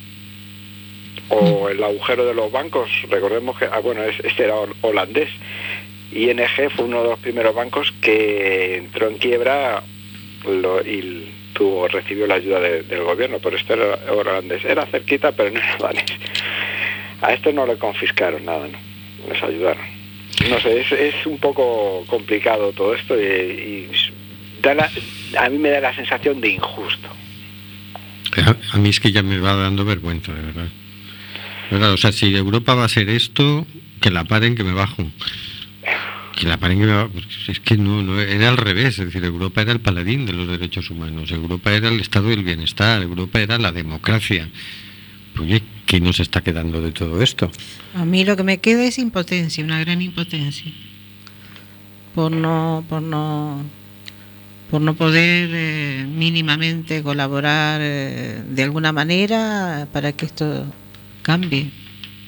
[1.28, 1.72] o mm.
[1.72, 2.90] el agujero de los bancos.
[3.08, 5.28] Recordemos que, ah, bueno, este era holandés.
[6.12, 9.82] ING fue uno de los primeros bancos que entró en quiebra
[10.86, 14.64] y tuvo, recibió la ayuda del gobierno, pero este era holandés.
[14.64, 16.04] Era cerquita, pero no era danés.
[17.22, 18.78] A esto no le confiscaron nada, ¿no?
[19.28, 20.00] Les ayudaron.
[20.48, 23.88] No sé, es, un poco complicado todo esto y,
[25.38, 27.08] a mí me da la sensación de injusto.
[28.72, 31.92] A, mí es que ya me va dando vergüenza, de verdad.
[31.92, 33.66] O sea, si Europa va a ser esto,
[34.00, 35.04] que la paren, que me bajo.
[36.36, 37.10] Que la bajo.
[37.48, 38.98] Es que no, no, era al revés.
[38.98, 41.30] Es decir, Europa era el paladín de los derechos humanos.
[41.30, 43.02] Europa era el estado del bienestar.
[43.02, 44.48] Europa era la democracia.
[45.38, 47.50] Oye, ¿qué nos está quedando de todo esto?
[47.94, 50.72] A mí lo que me queda es impotencia, una gran impotencia.
[52.14, 53.64] Por no, por no,
[54.70, 60.66] por no poder eh, mínimamente colaborar eh, de alguna manera para que esto
[61.22, 61.70] cambie,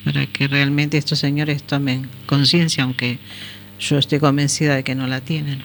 [0.05, 3.19] para que realmente estos señores tomen conciencia, aunque
[3.83, 5.63] yo estoy convencida de que no la tienen.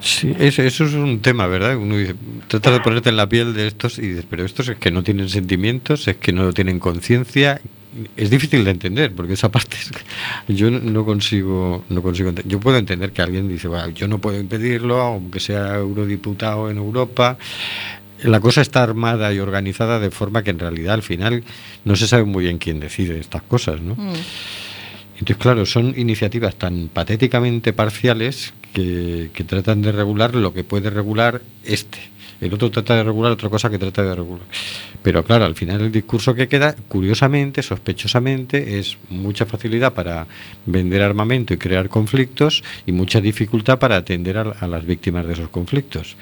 [0.00, 1.76] Sí, eso, es un tema, ¿verdad?
[1.76, 2.14] Uno dice,
[2.48, 5.02] trata de ponerte en la piel de estos y dices, pero estos es que no
[5.02, 7.60] tienen sentimientos, es que no tienen conciencia.
[8.16, 9.76] Es difícil de entender, porque esa parte
[10.48, 14.38] yo no consigo, no consigo Yo puedo entender que alguien dice, bueno, yo no puedo
[14.38, 17.38] impedirlo, aunque sea eurodiputado en Europa.
[18.22, 21.42] La cosa está armada y organizada de forma que en realidad al final
[21.84, 23.94] no se sabe muy bien quién decide estas cosas, ¿no?
[23.94, 24.14] Mm.
[25.18, 30.90] Entonces, claro, son iniciativas tan patéticamente parciales que, que, tratan de regular lo que puede
[30.90, 31.98] regular este.
[32.40, 34.46] El otro trata de regular otra cosa que trata de regular.
[35.02, 40.26] Pero claro, al final el discurso que queda, curiosamente, sospechosamente, es mucha facilidad para
[40.66, 45.48] vender armamento y crear conflictos y mucha dificultad para atender a, las víctimas de esos
[45.48, 46.16] conflictos.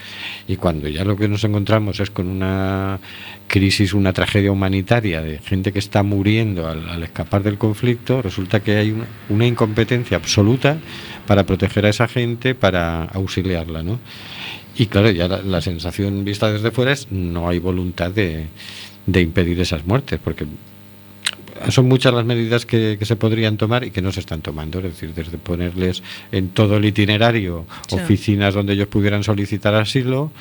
[0.46, 3.00] Y cuando ya lo que nos encontramos es con una
[3.48, 8.76] crisis, una tragedia humanitaria de gente que está muriendo al, escapar del conflicto, resulta que
[8.76, 10.78] hay una, una incompetencia absoluta
[11.26, 13.98] para proteger a esa gente, para auxiliarla, ¿no?
[14.76, 18.46] Y claro, ya la, sensación vista desde fuera es no hay voluntad de,
[19.06, 20.46] de, impedir esas muertes, porque
[21.70, 24.84] son muchas las medidas que, se podrían tomar y que no se están tomando, es
[24.84, 26.02] decir, desde ponerles
[26.32, 30.32] en todo el itinerario oficinas donde ellos pudieran solicitar asilo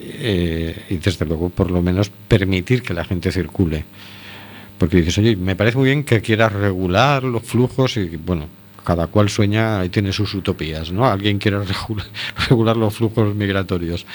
[0.00, 3.84] eh, y desde luego por lo menos permitir que la gente circule.
[4.78, 8.46] Porque dices, oye, me parece muy bien que quieras regular los flujos y bueno,
[8.88, 11.04] cada cual sueña y tiene sus utopías, ¿no?
[11.04, 11.58] Alguien quiere
[12.48, 14.06] regular los flujos migratorios.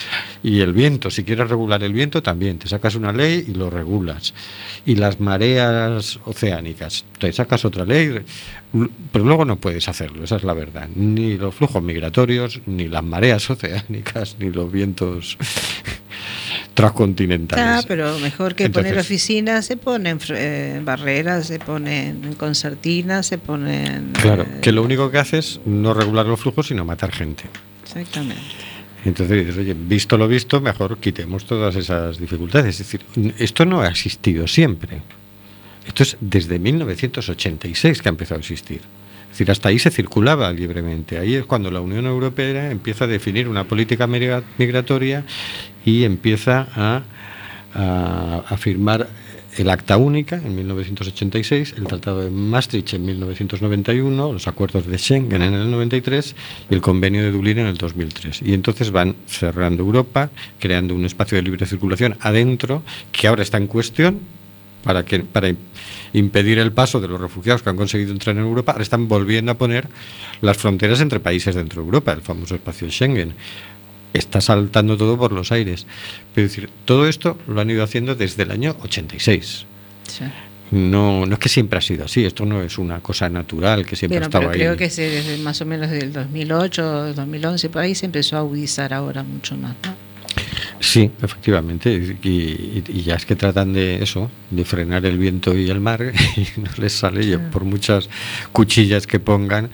[0.41, 3.69] Y el viento, si quieres regular el viento, también te sacas una ley y lo
[3.69, 4.33] regulas.
[4.83, 8.25] Y las mareas oceánicas, te sacas otra ley,
[9.11, 10.89] pero luego no puedes hacerlo, esa es la verdad.
[10.95, 15.37] Ni los flujos migratorios, ni las mareas oceánicas, ni los vientos
[16.73, 17.65] transcontinentales.
[17.65, 24.11] Ah, pero mejor que poner oficinas, se ponen eh, barreras, se ponen concertinas, se ponen...
[24.13, 27.43] Claro, que lo único que hace es no regular los flujos, sino matar gente.
[27.83, 28.41] Exactamente.
[29.05, 32.79] Entonces dices, oye, visto lo visto, mejor quitemos todas esas dificultades.
[32.79, 35.01] Es decir, esto no ha existido siempre.
[35.85, 38.81] Esto es desde 1986 que ha empezado a existir.
[39.33, 41.17] Es decir, hasta ahí se circulaba libremente.
[41.17, 45.25] Ahí es cuando la Unión Europea empieza a definir una política migratoria
[45.83, 47.01] y empieza a,
[48.47, 49.09] a, firmar
[49.57, 55.41] el Acta Única en 1986, el Tratado de Maastricht en 1991, los acuerdos de Schengen
[55.41, 56.35] en el 93
[56.69, 58.43] y el Convenio de Dublín en el 2003.
[58.43, 60.29] Y entonces van cerrando Europa,
[60.59, 64.19] creando un espacio de libre circulación adentro que ahora está en cuestión
[64.83, 65.53] para, que, para
[66.13, 69.51] impedir el paso de los refugiados que han conseguido entrar en Europa, ahora están volviendo
[69.51, 69.87] a poner
[70.41, 73.33] las fronteras entre países dentro de Europa, el famoso espacio Schengen.
[74.13, 75.87] Está saltando todo por los aires.
[76.35, 79.65] Pero decir, todo esto lo han ido haciendo desde el año 86.
[80.07, 80.25] Sí.
[80.69, 83.95] No, no es que siempre ha sido así, esto no es una cosa natural que
[83.95, 84.57] siempre ha estado ahí.
[84.57, 88.93] creo que desde más o menos del 2008, 2011, por ahí se empezó a agudizar
[88.93, 89.75] ahora mucho más.
[89.83, 90.12] ¿no?
[90.79, 91.91] Sí, efectivamente.
[91.91, 95.79] Y, y- y ya es que tratan de eso, de frenar el viento y el
[95.79, 96.01] mar,
[96.35, 97.23] y no les sale.
[97.25, 98.09] Y por muchas
[98.51, 99.69] cuchillas que pongan,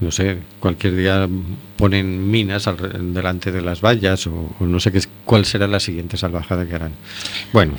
[0.00, 1.28] no sé, cualquier día
[1.76, 5.80] ponen minas al- delante de las vallas o, o no sé qué cuál será la
[5.80, 6.92] siguiente salvajada que harán.
[7.52, 7.74] Bueno,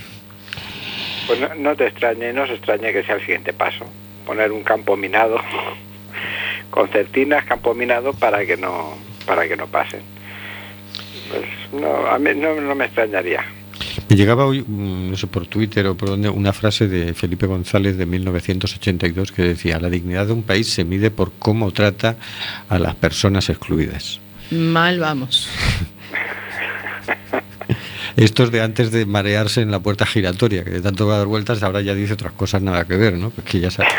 [1.28, 3.86] Pues no, no te extrañe, no se extrañe que sea el siguiente paso.
[4.26, 5.38] Poner un campo minado,
[6.72, 8.96] concertinas, campo minado para que no,
[9.26, 10.02] para que no pasen.
[11.30, 13.44] Pues no, a mí no, no me extrañaría.
[14.10, 17.48] me llegaba hoy, mm, no sé, por Twitter o por donde, una frase de Felipe
[17.48, 22.16] González de 1982 que decía, la dignidad de un país se mide por cómo trata
[22.70, 24.20] a las personas excluidas.
[24.52, 25.50] Mal vamos.
[28.16, 31.82] Estos de antes de marearse en la puerta giratoria, que de tanto dar vueltas, ahora
[31.82, 33.30] ya dice otras cosas nada que ver, ¿no?
[33.30, 33.90] Pues que ya sabe.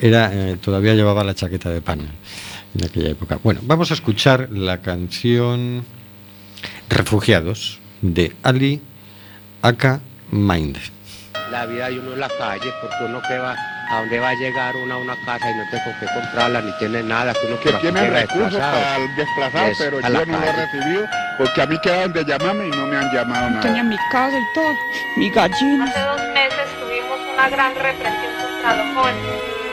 [0.00, 2.04] Era, eh, todavía llevaba la chaqueta de pana
[2.78, 3.40] en aquella época.
[3.42, 5.84] Bueno, vamos a escuchar la canción
[6.90, 8.82] Refugiados de Ali
[9.62, 10.76] Aka Mind.
[11.50, 13.54] la vida de uno en la calle, porque uno que va,
[13.90, 16.60] a dónde va a llegar uno a una casa y no tiene con qué comprarla,
[16.60, 20.38] ni tiene nada, que uno que tiene recursos para el desplazado, Es pero yo no
[20.38, 21.06] lo he recibido
[21.38, 23.60] porque a mí quedaron de llamarme y no me han llamado nada.
[23.62, 24.74] Tenía mi casa y todo,
[25.16, 25.84] mi gallina.
[25.86, 29.22] Hace dos meses tuvimos una gran represión contra los jóvenes.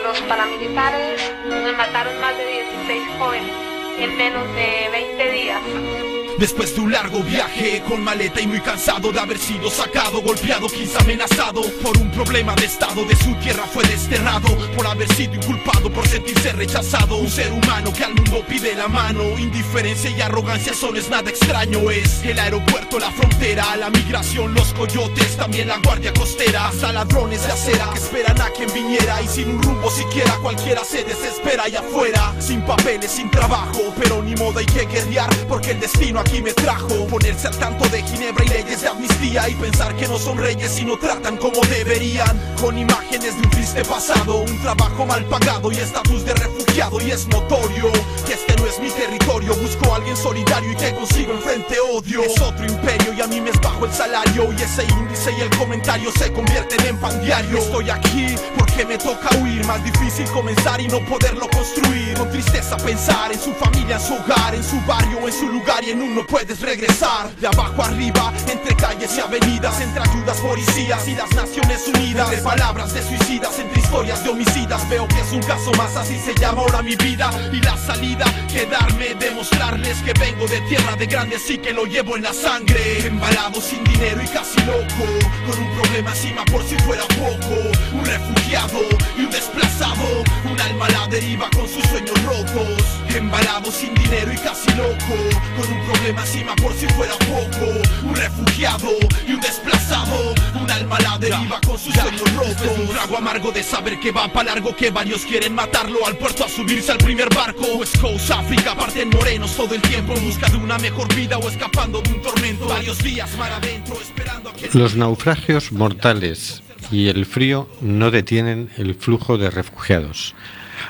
[0.04, 2.46] Los paramilitares nos mataron más de
[2.86, 3.52] 16 jóvenes
[4.00, 6.17] en menos de 20 días.
[6.38, 10.68] Después de un largo viaje, con maleta y muy cansado de haber sido sacado, golpeado,
[10.68, 15.34] quizá amenazado por un problema de estado, de su tierra fue desterrado, por haber sido
[15.34, 17.16] inculpado, por sentirse rechazado.
[17.16, 21.10] Un ser humano que al mundo pide la mano, indiferencia y arrogancia, eso no es
[21.10, 21.90] nada extraño.
[21.90, 27.44] Es el aeropuerto, la frontera, la migración, los coyotes, también la guardia costera, hasta ladrones
[27.44, 31.64] de acera que esperan a quien viniera y sin un rumbo siquiera cualquiera se desespera
[31.64, 36.20] allá afuera, sin papeles, sin trabajo, pero ni modo hay que guerrear porque el destino
[36.28, 37.06] aquí me trajo.
[37.06, 40.78] Ponerse al tanto de Ginebra y leyes de amnistía y pensar que no son reyes
[40.78, 42.38] y no tratan como deberían.
[42.60, 47.10] Con imágenes de un triste pasado, un trabajo mal pagado y estatus de refugiado y
[47.10, 47.90] es notorio
[48.26, 49.54] que este no es mi territorio.
[49.56, 52.22] Busco a alguien solidario y que consigo enfrente odio.
[52.22, 55.40] Es otro imperio y a mí me es bajo el salario y ese índice y
[55.40, 57.58] el comentario se convierten en pan diario.
[57.58, 62.14] Estoy aquí porque me toca huir, más difícil comenzar y no poderlo construir.
[62.18, 65.82] Con tristeza pensar en su familia, en su hogar, en su barrio, en su lugar
[65.84, 67.30] y en uno puedes regresar.
[67.36, 72.28] De abajo arriba, entre calles y avenidas, entre ayudas policías y las Naciones Unidas.
[72.28, 76.18] Entre palabras de suicidas, entre historias de homicidas, veo que es un caso más, así
[76.18, 77.30] se llama ahora mi vida.
[77.52, 82.16] Y la salida, quedarme, demostrarles que vengo de tierra de grandes y que lo llevo
[82.16, 83.06] en la sangre.
[83.06, 85.04] Embalado sin dinero y casi loco,
[85.46, 87.54] con un problema encima por si fuera poco.
[87.92, 88.80] Un refugiado
[89.16, 92.82] y un desplazado, un alma a la deriva con sus sueños rotos.
[93.14, 95.16] Embalado sin dinero y casi loco,
[95.56, 97.66] con un problema encima por si fuera poco.
[98.04, 98.90] Un refugiado
[99.26, 102.78] y un desplazado, un alma a la deriva con sus sueños rotos.
[102.78, 106.44] Un trago amargo de saber que va para largo, que varios quieren matarlo al puerto
[106.44, 107.64] a subirse al primer barco.
[107.76, 111.48] West Coast, África, parten morenos todo el tiempo en busca de una mejor vida o
[111.48, 112.66] escapando de un tormento.
[112.66, 118.70] Varios días mar adentro esperando a que Los naufragios mortales y el frío no detienen
[118.76, 120.34] el flujo de refugiados.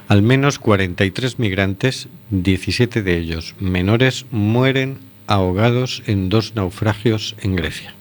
[0.06, 7.94] Al menos 43 migrantes, 17 de ellos menores, mueren ahogados en dos naufragios en Grecia.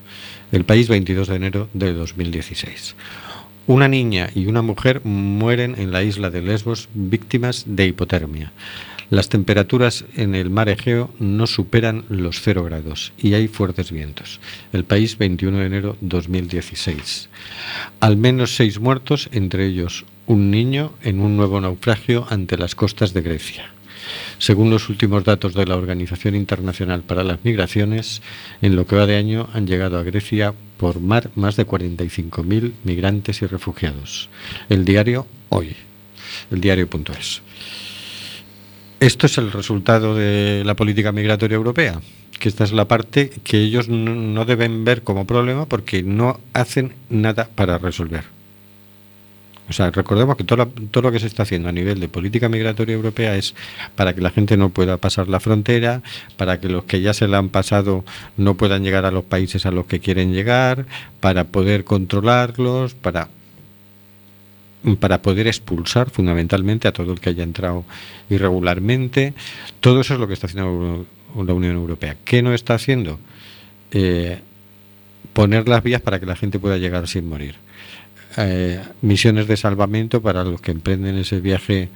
[0.51, 2.95] El país 22 de enero de 2016.
[3.67, 8.53] Una niña y una mujer mueren en la isla de Lesbos víctimas de hipotermia.
[9.09, 14.39] Las temperaturas en el mar Egeo no superan los 0 grados y hay fuertes vientos.
[14.73, 17.29] El país 21 de enero 2016.
[18.01, 23.13] Al menos seis muertos, entre ellos un niño en un nuevo naufragio ante las costas
[23.13, 23.69] de Grecia.
[24.39, 28.21] Según los últimos datos de la Organización Internacional para las Migraciones,
[28.61, 32.73] en lo que va de año han llegado a Grecia por mar más de 45.000
[32.83, 34.29] migrantes y refugiados.
[34.69, 35.75] El diario Hoy,
[36.51, 37.41] el diario.es.
[38.99, 42.01] Esto es el resultado de la política migratoria europea,
[42.39, 46.93] que esta es la parte que ellos no, deben ver como problema porque no hacen
[47.09, 48.36] nada para resolver.
[49.69, 50.65] O sea, recordemos que todo
[51.01, 53.53] lo, que se está haciendo a nivel de política migratoria europea es
[53.95, 56.01] para que la gente no pueda pasar la frontera,
[56.37, 58.05] para que los que ya se la han pasado
[58.37, 60.85] no puedan llegar a los países a los que quieren llegar,
[61.19, 63.29] para poder controlarlos, para
[64.99, 67.83] para poder expulsar fundamentalmente a todo el que haya entrado
[68.29, 69.33] irregularmente.
[69.81, 71.05] Todo eso es lo que está haciendo
[71.35, 72.15] la Unión Europea.
[72.23, 73.19] ¿Qué no está haciendo?
[73.91, 74.39] Eh,
[75.33, 77.55] poner las vías para que la gente pueda llegar sin morir.
[78.39, 81.89] Eh, misiones de salvamento para los que emprenden ese viaje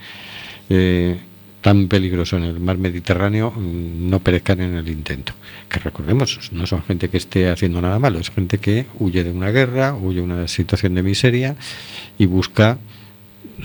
[0.70, 1.20] eh,
[1.62, 5.34] tan peligroso en el mar Mediterráneo mm, no perezcan en el intento.
[5.70, 9.32] Que recordemos, no son gente que esté haciendo nada malo, es gente que huye de
[9.32, 11.56] una guerra, huye de una situación de miseria
[12.18, 12.80] y busca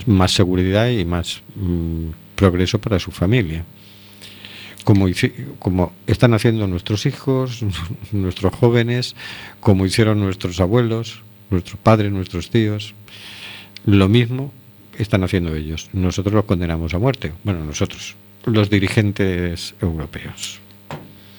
[0.05, 3.65] más seguridad y más mm, progreso para su familia.
[4.83, 5.07] Como,
[5.57, 7.65] como están haciendo nuestros hijos,
[8.11, 9.15] nuestros jóvenes,
[9.59, 12.93] como hicieron nuestros abuelos, nuestros padres, nuestros tíos,
[13.85, 14.51] lo mismo
[14.97, 15.89] están haciendo ellos.
[15.93, 17.31] Nosotros los condenamos a muerte.
[17.43, 20.59] Bueno, nosotros, los dirigentes europeos.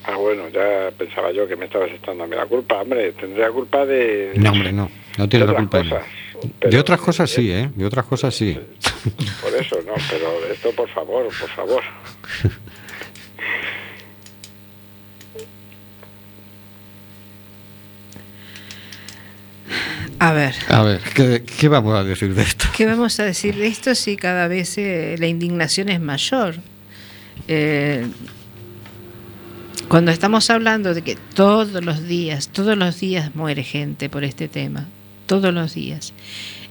[0.05, 2.81] Ah, bueno, ya pensaba yo que me estabas echando a mí la culpa.
[2.81, 4.33] Hombre, tendría culpa de...
[4.37, 4.91] No, hombre, no.
[5.19, 7.71] No tiene la culpa de De otras cosas sí, ¿eh?
[7.75, 8.59] De otras cosas sí.
[9.43, 11.83] Por eso, no, pero esto por favor, por favor.
[20.19, 20.55] A ver.
[20.69, 22.67] A ver, ¿qué, vamos a decir de esto?
[22.77, 26.57] ¿Qué vamos a decir de esto si cada vez eh, la indignación es mayor?
[27.47, 28.07] Eh,
[29.87, 34.49] cuando estamos hablando de que todos los días, todos los días muere gente por este
[34.49, 34.87] tema,
[35.27, 36.13] todos los días.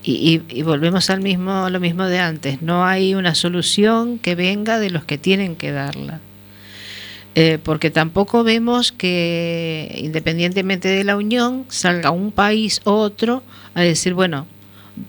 [0.04, 2.62] Y, y, volvemos al mismo, a lo mismo de antes.
[2.62, 6.22] No hay una solución que venga de los que tienen que darla.
[7.40, 13.44] Eh, porque tampoco vemos que independientemente de la unión salga un país u otro
[13.76, 14.48] a decir, bueno,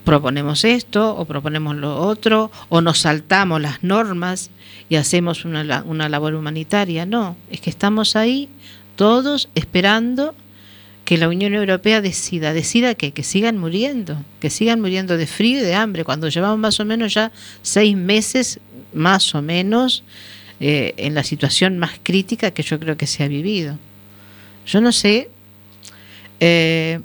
[0.05, 4.51] proponemos esto o proponemos lo otro o nos saltamos las normas
[4.91, 7.07] y hacemos una, una labor humanitaria.
[7.07, 8.51] No, es que estamos ahí
[8.95, 10.35] todos esperando
[11.07, 15.61] que la Unión Europea decida, decida que, que sigan muriendo, que sigan muriendo de frío
[15.61, 18.61] y de hambre, cuando llevamos más o menos ya seis meses,
[18.93, 20.05] más o menos,
[20.61, 23.79] eh, en la situación más crítica que yo creo que se ha vivido.
[24.67, 25.31] Yo no sé
[26.41, 27.01] eh,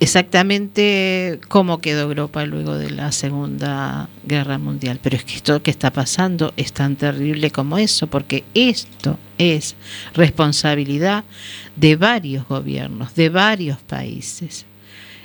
[0.00, 5.70] exactamente cómo quedó Europa luego de la Segunda Guerra Mundial, pero es que esto que
[5.70, 9.76] está pasando es tan terrible como eso, porque esto es
[10.14, 11.24] responsabilidad
[11.76, 14.66] de varios gobiernos, de varios países,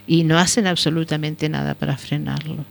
[0.07, 2.65] y no hacen absolutamente nada para frenarlo.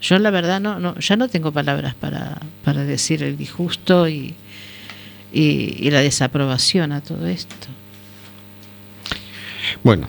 [0.00, 4.34] Yo la verdad no, no ya no tengo palabras para, para decir el disgusto y,
[5.32, 7.54] y, la desaprobación a todo esto.
[9.82, 10.06] Bueno,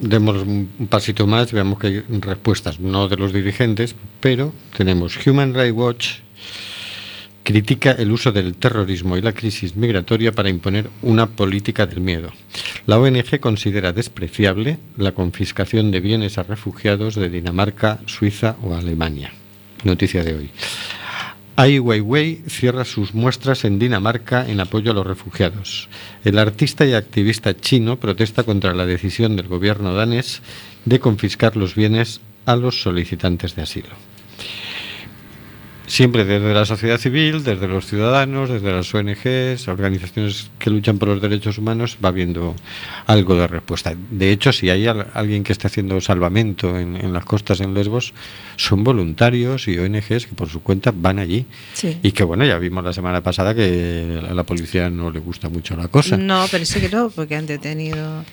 [0.00, 5.54] demos un pasito más, veamos que hay respuestas, no de los dirigentes, pero tenemos Human
[5.54, 6.08] Rights Watch
[7.46, 12.32] critica el uso del terrorismo y la crisis migratoria para imponer una política del miedo.
[12.86, 19.30] La ONG considera despreciable la confiscación de bienes a refugiados de Dinamarca, Suiza o Alemania.
[19.84, 20.50] Noticia de hoy.
[21.54, 25.88] Ai Weiwei cierra sus muestras en Dinamarca en apoyo a los refugiados.
[26.24, 30.42] El artista y activista chino protesta contra la decisión del gobierno danés
[30.84, 33.94] de confiscar los bienes a los solicitantes de asilo
[35.86, 41.08] siempre desde la sociedad civil, desde los ciudadanos, desde las ONGs, organizaciones que luchan por
[41.08, 42.54] los derechos humanos, va habiendo
[43.06, 43.94] algo de respuesta.
[44.10, 48.14] De hecho, si hay alguien que está haciendo salvamento en, las costas en Lesbos,
[48.56, 51.46] son voluntarios y ONGs que por su cuenta van allí.
[52.02, 55.48] Y que bueno, ya vimos la semana pasada que a la policía no le gusta
[55.48, 56.16] mucho la cosa.
[56.16, 58.24] No, parece que no, porque han detenido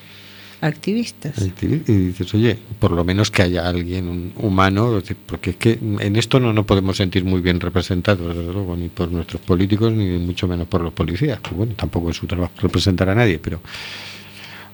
[0.63, 1.35] activistas.
[1.61, 6.39] Y dices, oye, por lo menos que haya alguien humano, porque es que en esto
[6.39, 10.47] no nos podemos sentir muy bien representados, desde luego, ni por nuestros políticos, ni mucho
[10.47, 13.59] menos por los policías, que bueno, tampoco es su trabajo representar a nadie, pero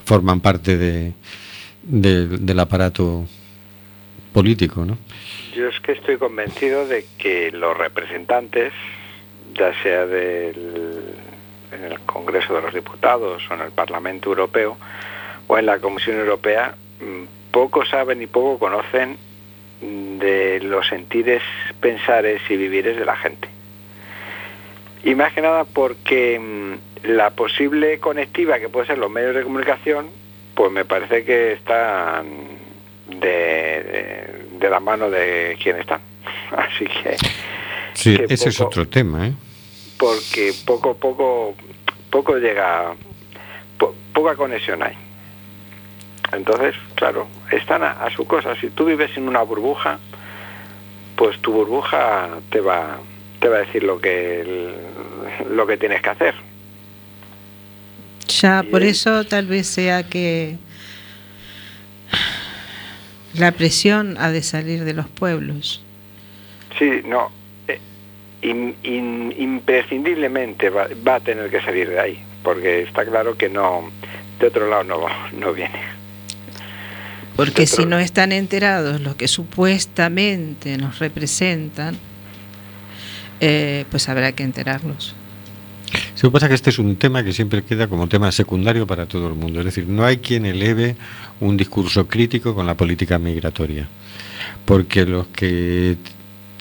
[0.06, 1.14] forman parte de,
[1.84, 3.26] del aparato
[4.32, 4.98] político, ¿no?
[5.56, 8.74] Yo es que estoy convencido de que los representantes,
[9.56, 11.16] ya sea del
[11.72, 14.78] en el Congreso de los Diputados o en el Parlamento Europeo,
[15.50, 19.18] o en la Comisión Europea mm, poco saben y poco conocen
[19.82, 21.42] de los sentires,
[21.82, 23.48] pensares y vivires de la gente.
[25.04, 29.44] Y más que nada porque mm, la posible conectiva que pueden ser los medios de
[29.44, 30.08] comunicación,
[30.54, 32.28] pues me parece que están
[33.08, 36.02] de, la mano de quien están.
[36.52, 37.18] Así que...
[37.94, 39.34] Sí, ese es otro tema, ¿eh?
[39.98, 41.56] Porque poco, poco,
[42.12, 42.94] poco llega,
[44.14, 45.09] poca conexión hay.
[46.32, 48.56] Entonces, claro, están a, a su cosa.
[48.60, 50.00] Si tú vives en una burbuja,
[51.16, 52.98] pues tu burbuja te va
[53.40, 54.76] te va a decir lo que el-
[55.56, 56.36] lo que tienes que hacer.
[58.28, 60.58] Ya, por eso tal vez sea que
[63.34, 65.82] la presión ha de salir de los pueblos.
[66.78, 67.32] Sí, no.
[67.68, 67.80] eh,
[68.42, 73.50] in- in- imprescindiblemente va, va a tener que salir de ahí, porque está claro que
[73.50, 73.90] no
[74.40, 75.06] de otro lado no
[75.38, 75.80] no viene.
[77.40, 81.98] Porque si no están enterados los que supuestamente nos representan,
[83.40, 85.16] eh, pues habrá que enterarlos.
[86.16, 89.06] Se que pasa que este es un tema que siempre queda como tema secundario para
[89.06, 89.60] todo el mundo.
[89.60, 90.98] Es decir, no hay quien eleve
[91.40, 93.88] un discurso crítico con la política migratoria.
[94.66, 95.96] Porque los que,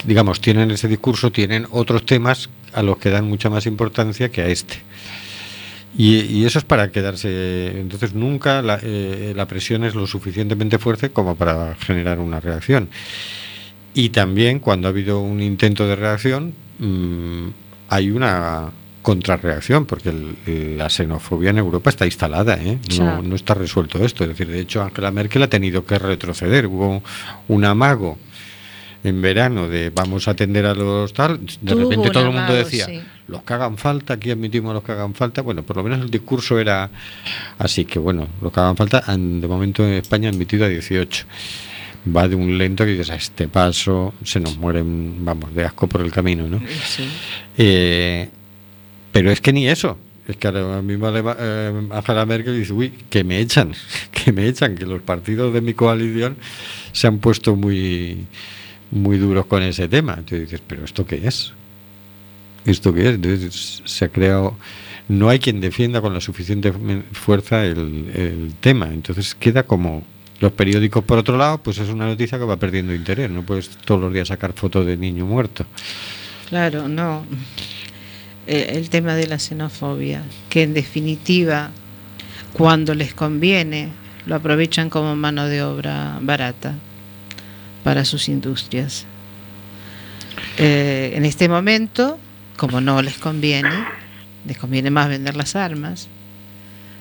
[0.05, 4.43] digamos, tienen ese discurso tienen otros temas a los que dan mucha más importancia que
[4.43, 4.77] a este.
[5.97, 7.79] Y, y eso es para quedarse.
[7.81, 12.89] Entonces, nunca la, eh, la presión es lo suficientemente fuerte como para generar una reacción.
[13.95, 17.47] Y también, cuando ha habido un intento de reacción, mm,
[17.89, 18.71] hay una
[19.03, 22.79] contrarreacción, porque el- la xenofobia en Europa está instalada, ¿eh?
[22.99, 24.23] No, no está resuelto esto.
[24.25, 26.67] Es decir, de hecho, Angela Merkel ha tenido que retroceder.
[26.67, 27.03] Hubo
[27.49, 28.19] un amago
[29.03, 31.41] en verano de vamos a atender a los tal.
[31.41, 33.01] De Tuvo repente todo el mundo amago, decía, sí.
[33.29, 35.43] Los que hagan falta, aquí admitimos los que hagan falta.
[35.43, 36.91] Bueno, por lo menos el discurso era
[37.59, 40.69] así que, bueno, los que hagan falta, han- de momento en España han admitido a
[40.69, 41.27] 18
[42.17, 45.87] va de un lento que dices a este paso se nos mueren vamos de asco
[45.89, 46.59] por el camino no
[47.59, 48.29] Eh,
[49.13, 49.99] pero es que ni eso.
[50.27, 53.73] Es que ahora mismo eh, Angela Merkel dice uy que me echan
[54.13, 56.37] que me echan que los partidos de mi coalición
[56.93, 58.27] se han puesto muy
[58.91, 61.53] muy duros con ese tema entonces dices pero esto qué es
[62.71, 64.57] esto qué es se ha creado
[65.09, 66.73] no hay quien defienda con la suficiente
[67.13, 70.03] fuerza el, el tema entonces queda como
[70.41, 73.71] los periódicos por otro lado pues es una noticia que va perdiendo interés no puedes
[73.71, 75.67] todos los días sacar fotos de niño muerto
[76.49, 77.27] Claro, no.
[78.47, 81.71] Eh, el tema de la xenofobia, que en definitiva,
[82.55, 83.91] cuando les conviene,
[84.25, 86.75] lo aprovechan como mano de obra barata
[87.85, 89.05] para sus industrias.
[90.57, 92.19] Eh, en este momento,
[92.59, 93.87] como no les conviene,
[94.47, 96.09] les conviene más vender las armas,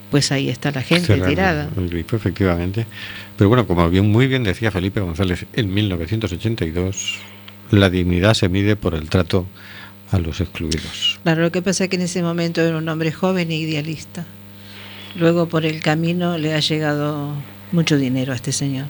[0.09, 1.69] pues ahí está la gente tirada.
[1.75, 2.85] el grifo, efectivamente.
[3.35, 7.17] Pero bueno, como bien, muy bien decía Felipe González en 1982,
[7.71, 9.45] la dignidad se mide por el trato
[10.11, 11.19] a los excluidos.
[11.23, 14.25] Claro, lo que pasa es que en ese momento era un hombre joven e idealista.
[15.15, 17.33] Luego por el camino le ha llegado
[17.71, 18.87] mucho dinero a este señor.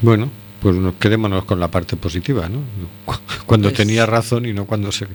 [0.00, 0.30] Bueno,
[0.62, 2.60] pues nos quedémonos con la parte positiva, ¿no?
[3.04, 5.06] Cu- Cuando Pues- tenía razón y no cuando se,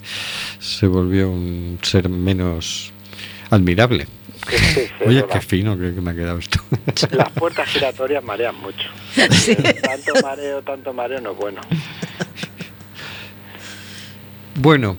[0.59, 2.91] se volvió un ser menos
[3.49, 4.07] admirable.
[5.05, 6.59] Oye, qué fino que, que me ha quedado esto.
[7.11, 8.87] Las puertas giratorias marean mucho.
[9.81, 11.61] Tanto mareo, tanto mareo no es bueno.
[14.55, 14.97] Bueno,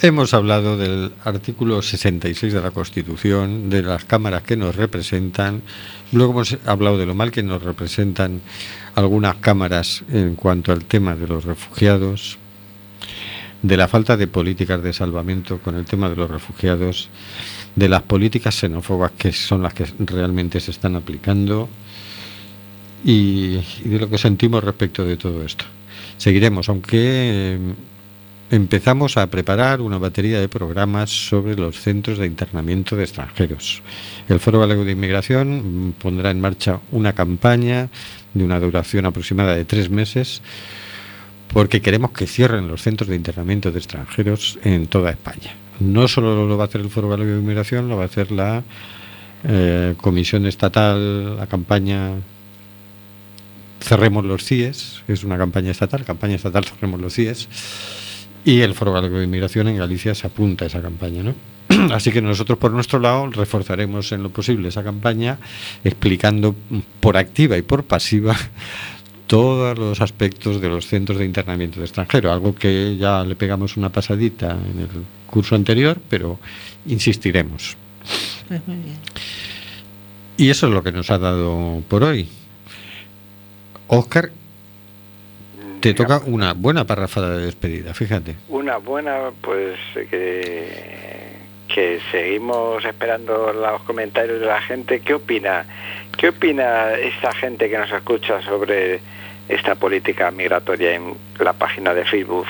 [0.00, 5.62] hemos hablado del artículo 66 de la Constitución, de las cámaras que nos representan,
[6.12, 8.40] luego hemos hablado de lo mal que nos representan
[8.98, 12.36] algunas cámaras en cuanto al tema de los refugiados,
[13.62, 17.08] de la falta de políticas de salvamento con el tema de los refugiados,
[17.76, 21.68] de las políticas xenófobas que son las que realmente se están aplicando
[23.04, 25.64] y, de lo que sentimos respecto de todo esto.
[26.16, 27.58] Seguiremos, aunque eh,
[28.50, 33.80] empezamos a preparar una batería de programas sobre los centros de internamiento de extranjeros.
[34.28, 37.88] El Foro Galego de Inmigración pondrá en marcha una campaña
[38.34, 40.42] de una duración aproximada de tres meses
[41.52, 45.54] porque queremos que cierren los centros de internamiento de extranjeros en toda España.
[45.80, 48.30] No solo lo va a hacer el Foro Galego de Inmigración, lo va a hacer
[48.30, 48.62] la
[49.44, 52.12] eh, Comisión Estatal, la campaña
[53.80, 57.48] Cerremos los CIES, es una campaña estatal, campaña estatal Cerremos los CIES,
[58.44, 61.34] y el Foro Galego de Inmigración en Galicia se apunta a esa campaña, ¿no?
[61.92, 65.38] Así que nosotros por nuestro lado reforzaremos en lo posible esa campaña
[65.84, 66.54] explicando
[67.00, 68.36] por activa y por pasiva
[69.26, 73.76] todos los aspectos de los centros de internamiento de extranjero, algo que ya le pegamos
[73.76, 74.88] una pasadita en el
[75.26, 76.38] curso anterior, pero
[76.86, 77.76] insistiremos.
[78.48, 78.96] Pues muy bien.
[80.38, 82.28] Y eso es lo que nos ha dado por hoy.
[83.88, 84.30] Oscar,
[85.80, 88.36] te toca una buena parrafada de despedida, fíjate.
[88.48, 89.78] Una buena, pues
[90.10, 91.17] que,
[91.68, 95.00] que seguimos esperando los comentarios de la gente.
[95.00, 95.64] ¿Qué opina?
[96.16, 99.00] ¿Qué opina esta gente que nos escucha sobre
[99.48, 102.46] esta política migratoria en la página de Facebook?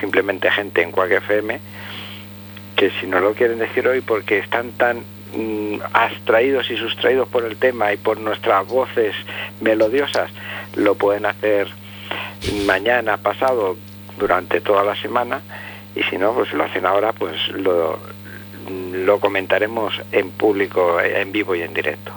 [0.00, 1.60] Simplemente gente en cualquier FM.
[2.76, 5.04] Que si no lo quieren decir hoy porque están tan
[5.36, 9.14] mm, abstraídos y sustraídos por el tema y por nuestras voces
[9.60, 10.30] melodiosas,
[10.76, 11.68] lo pueden hacer
[12.64, 13.76] mañana, pasado,
[14.18, 15.40] durante toda la semana
[15.94, 17.98] y si no, pues lo hacen ahora, pues lo,
[18.92, 22.12] lo comentaremos en público, en vivo y en directo.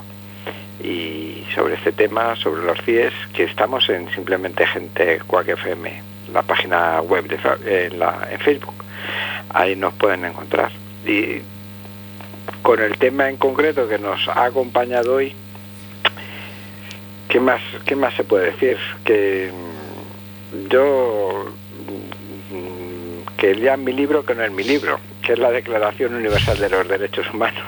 [0.83, 6.01] Y sobre este tema, sobre los CIES, que estamos en simplemente gente Quack FM,
[6.33, 8.75] la página web de, en, la, en Facebook.
[9.49, 10.71] Ahí nos pueden encontrar.
[11.05, 11.41] Y
[12.61, 15.33] con el tema en concreto que nos ha acompañado hoy,
[17.29, 18.77] ¿qué más, qué más se puede decir?
[19.03, 21.45] Que mm, yo
[22.51, 26.57] mm, que lea mi libro que no es mi libro, que es la Declaración Universal
[26.59, 27.63] de los Derechos Humanos.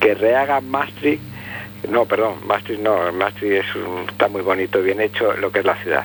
[0.00, 1.22] Que rehagan Maastricht,
[1.90, 5.64] no, perdón, Maastricht no, Maastricht es un- está muy bonito, bien hecho lo que es
[5.64, 6.04] la ciudad.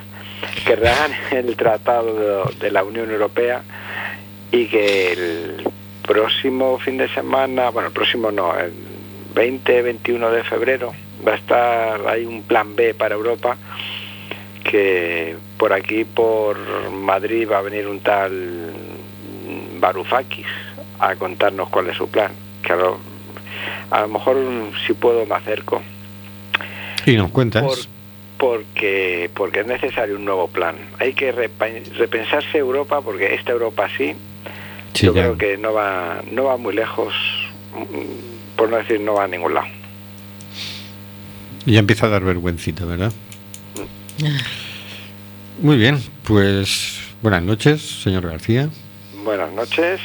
[0.65, 2.13] Que rehagan el Tratado
[2.49, 3.61] de, de la Unión Europea
[4.51, 5.63] y que el
[6.05, 8.73] próximo fin de semana, bueno, el próximo no, el
[9.35, 10.93] 20-21 de febrero
[11.25, 13.55] va a estar, hay un plan B para Europa
[14.63, 16.57] que por aquí, por
[16.91, 18.73] Madrid, va a venir un tal
[19.81, 20.45] Varoufakis
[20.99, 22.31] a contarnos cuál es su plan.
[22.63, 22.97] Que a lo,
[23.89, 24.37] a lo mejor
[24.87, 25.81] si puedo me acerco,
[27.05, 27.63] Y nos cuentas.
[27.63, 27.77] Por-
[28.37, 30.75] porque, porque es necesario un nuevo plan.
[30.99, 34.15] Hay que repensarse Europa, porque esta Europa sí,
[34.93, 35.21] Sí, yo ya.
[35.21, 37.13] creo que no va, no va muy lejos,
[38.55, 39.67] por no decir no va a ningún lado.
[41.67, 43.13] Ya empieza a dar vergüencita, ¿verdad?
[45.61, 48.69] Muy bien, pues buenas noches, señor García.
[49.23, 49.99] Buenas noches,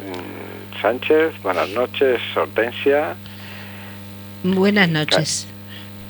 [0.00, 3.14] mm, Sánchez, buenas noches, Hortensia
[4.42, 5.46] Buenas noches.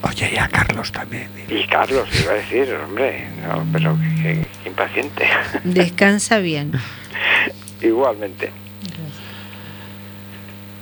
[0.02, 1.28] Oye, y a Carlos también.
[1.48, 5.28] y Carlos, iba a decir, hombre, no, pero que, que impaciente.
[5.64, 6.72] Descansa bien.
[7.80, 8.50] Igualmente.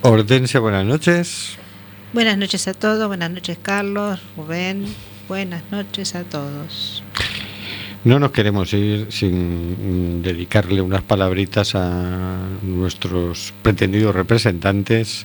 [0.03, 1.57] Hortensia, buenas noches.
[2.13, 4.87] Buenas noches a todos, buenas noches Carlos, Rubén,
[5.29, 7.03] buenas noches a todos.
[8.05, 15.25] No nos queremos ir sin dedicarle unas palabritas a nuestros pretendidos representantes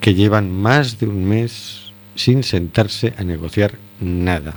[0.00, 4.56] que llevan más de un mes sin sentarse a negociar nada.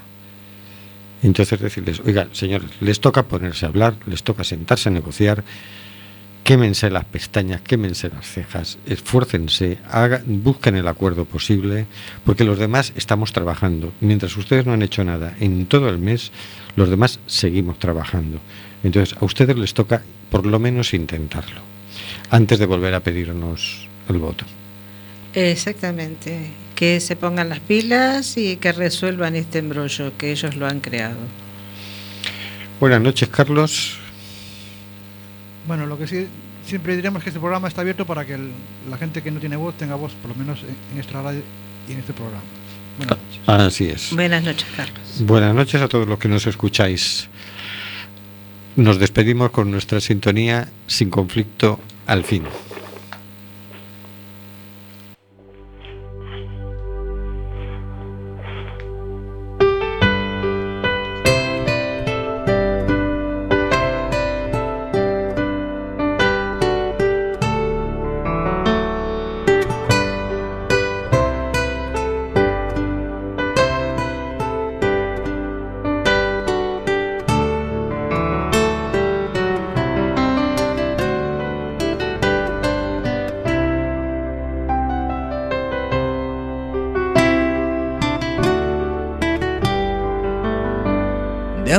[1.24, 5.46] Entonces decirles, oiga, señores, les toca ponerse a hablar, les toca sentarse a negociar,
[6.48, 11.86] quémense las pestañas, quémense las cejas, esfuércense, haga- busquen el acuerdo posible,
[12.24, 13.92] porque los demás estamos trabajando.
[14.00, 16.32] Mientras ustedes no han hecho nada en todo el mes,
[16.78, 18.40] los demás seguimos trabajando.
[18.82, 21.60] Entonces, a ustedes les toca por lo menos intentarlo,
[22.30, 24.46] antes de volver a pedirnos el voto.
[25.34, 30.80] Exactamente, que se pongan las pilas y que resuelvan este embrollo que ellos lo han
[30.80, 31.18] creado.
[32.80, 34.00] Buenas noches, Carlos.
[35.68, 36.28] Bueno, lo que sí,
[36.66, 38.52] siempre diremos que este programa está abierto para que el-
[38.90, 41.42] la gente que no tiene voz tenga voz, por lo menos en, en esta radio
[41.88, 42.42] y en este programa.
[42.98, 43.42] Buenas noches.
[43.48, 44.14] Así es.
[44.16, 45.00] Buenas noches Carlos.
[45.20, 47.28] Buenas noches a todos los que nos escucháis.
[48.76, 52.44] Nos despedimos con nuestra sintonía sin conflicto al fin.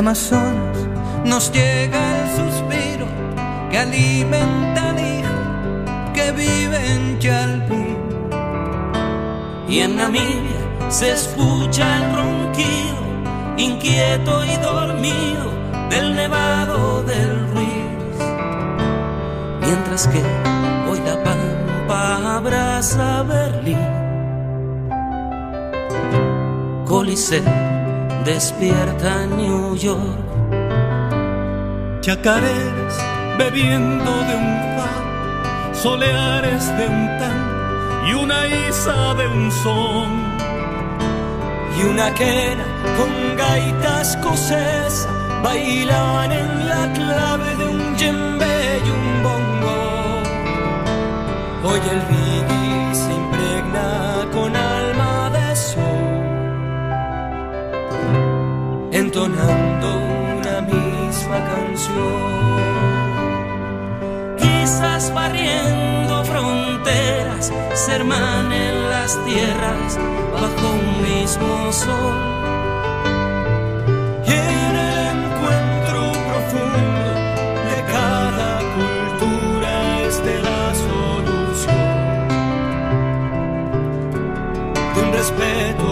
[0.09, 0.38] De
[32.21, 32.97] Chacareras
[33.37, 37.39] bebiendo de un far, soleares de un tan
[38.07, 40.09] y una isa de un son.
[41.77, 42.65] y una quena
[42.97, 45.07] con gaita escocesa
[45.41, 49.77] bailan en la clave de un djembe y un bongo.
[51.63, 56.09] Hoy el reggae se impregna con alma de sol,
[58.91, 60.08] entonando
[64.37, 69.97] Quizás barriendo fronteras se hermanen las tierras
[70.33, 72.17] bajo un mismo sol.
[74.27, 77.11] Y en el encuentro profundo
[77.69, 81.89] de cada cultura esté la solución
[84.93, 85.88] de un respeto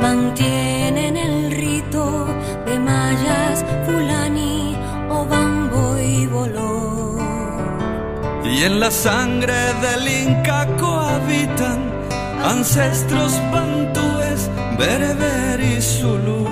[0.00, 2.26] mantienen el rito
[2.66, 4.76] de mayas, fulani,
[5.10, 7.16] obambo y boló.
[8.44, 11.78] Y en la sangre del Inca cohabitan
[12.44, 16.48] ancestros bantúes, bereber y zulú.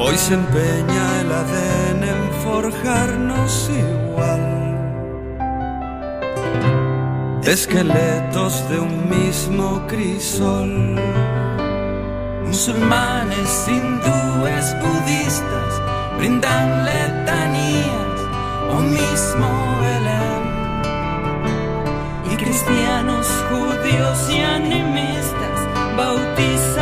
[0.00, 4.48] Hoy se empeña el ADN en forjarnos igual.
[7.42, 10.96] Esqueletos de un mismo crisol
[12.58, 15.80] musulmanes, hindúes, budistas,
[16.18, 18.18] brindan letanías
[18.68, 19.48] o mismo
[19.80, 20.42] Belén.
[22.32, 25.58] Y cristianos, judíos y animistas
[25.96, 26.77] bautizan.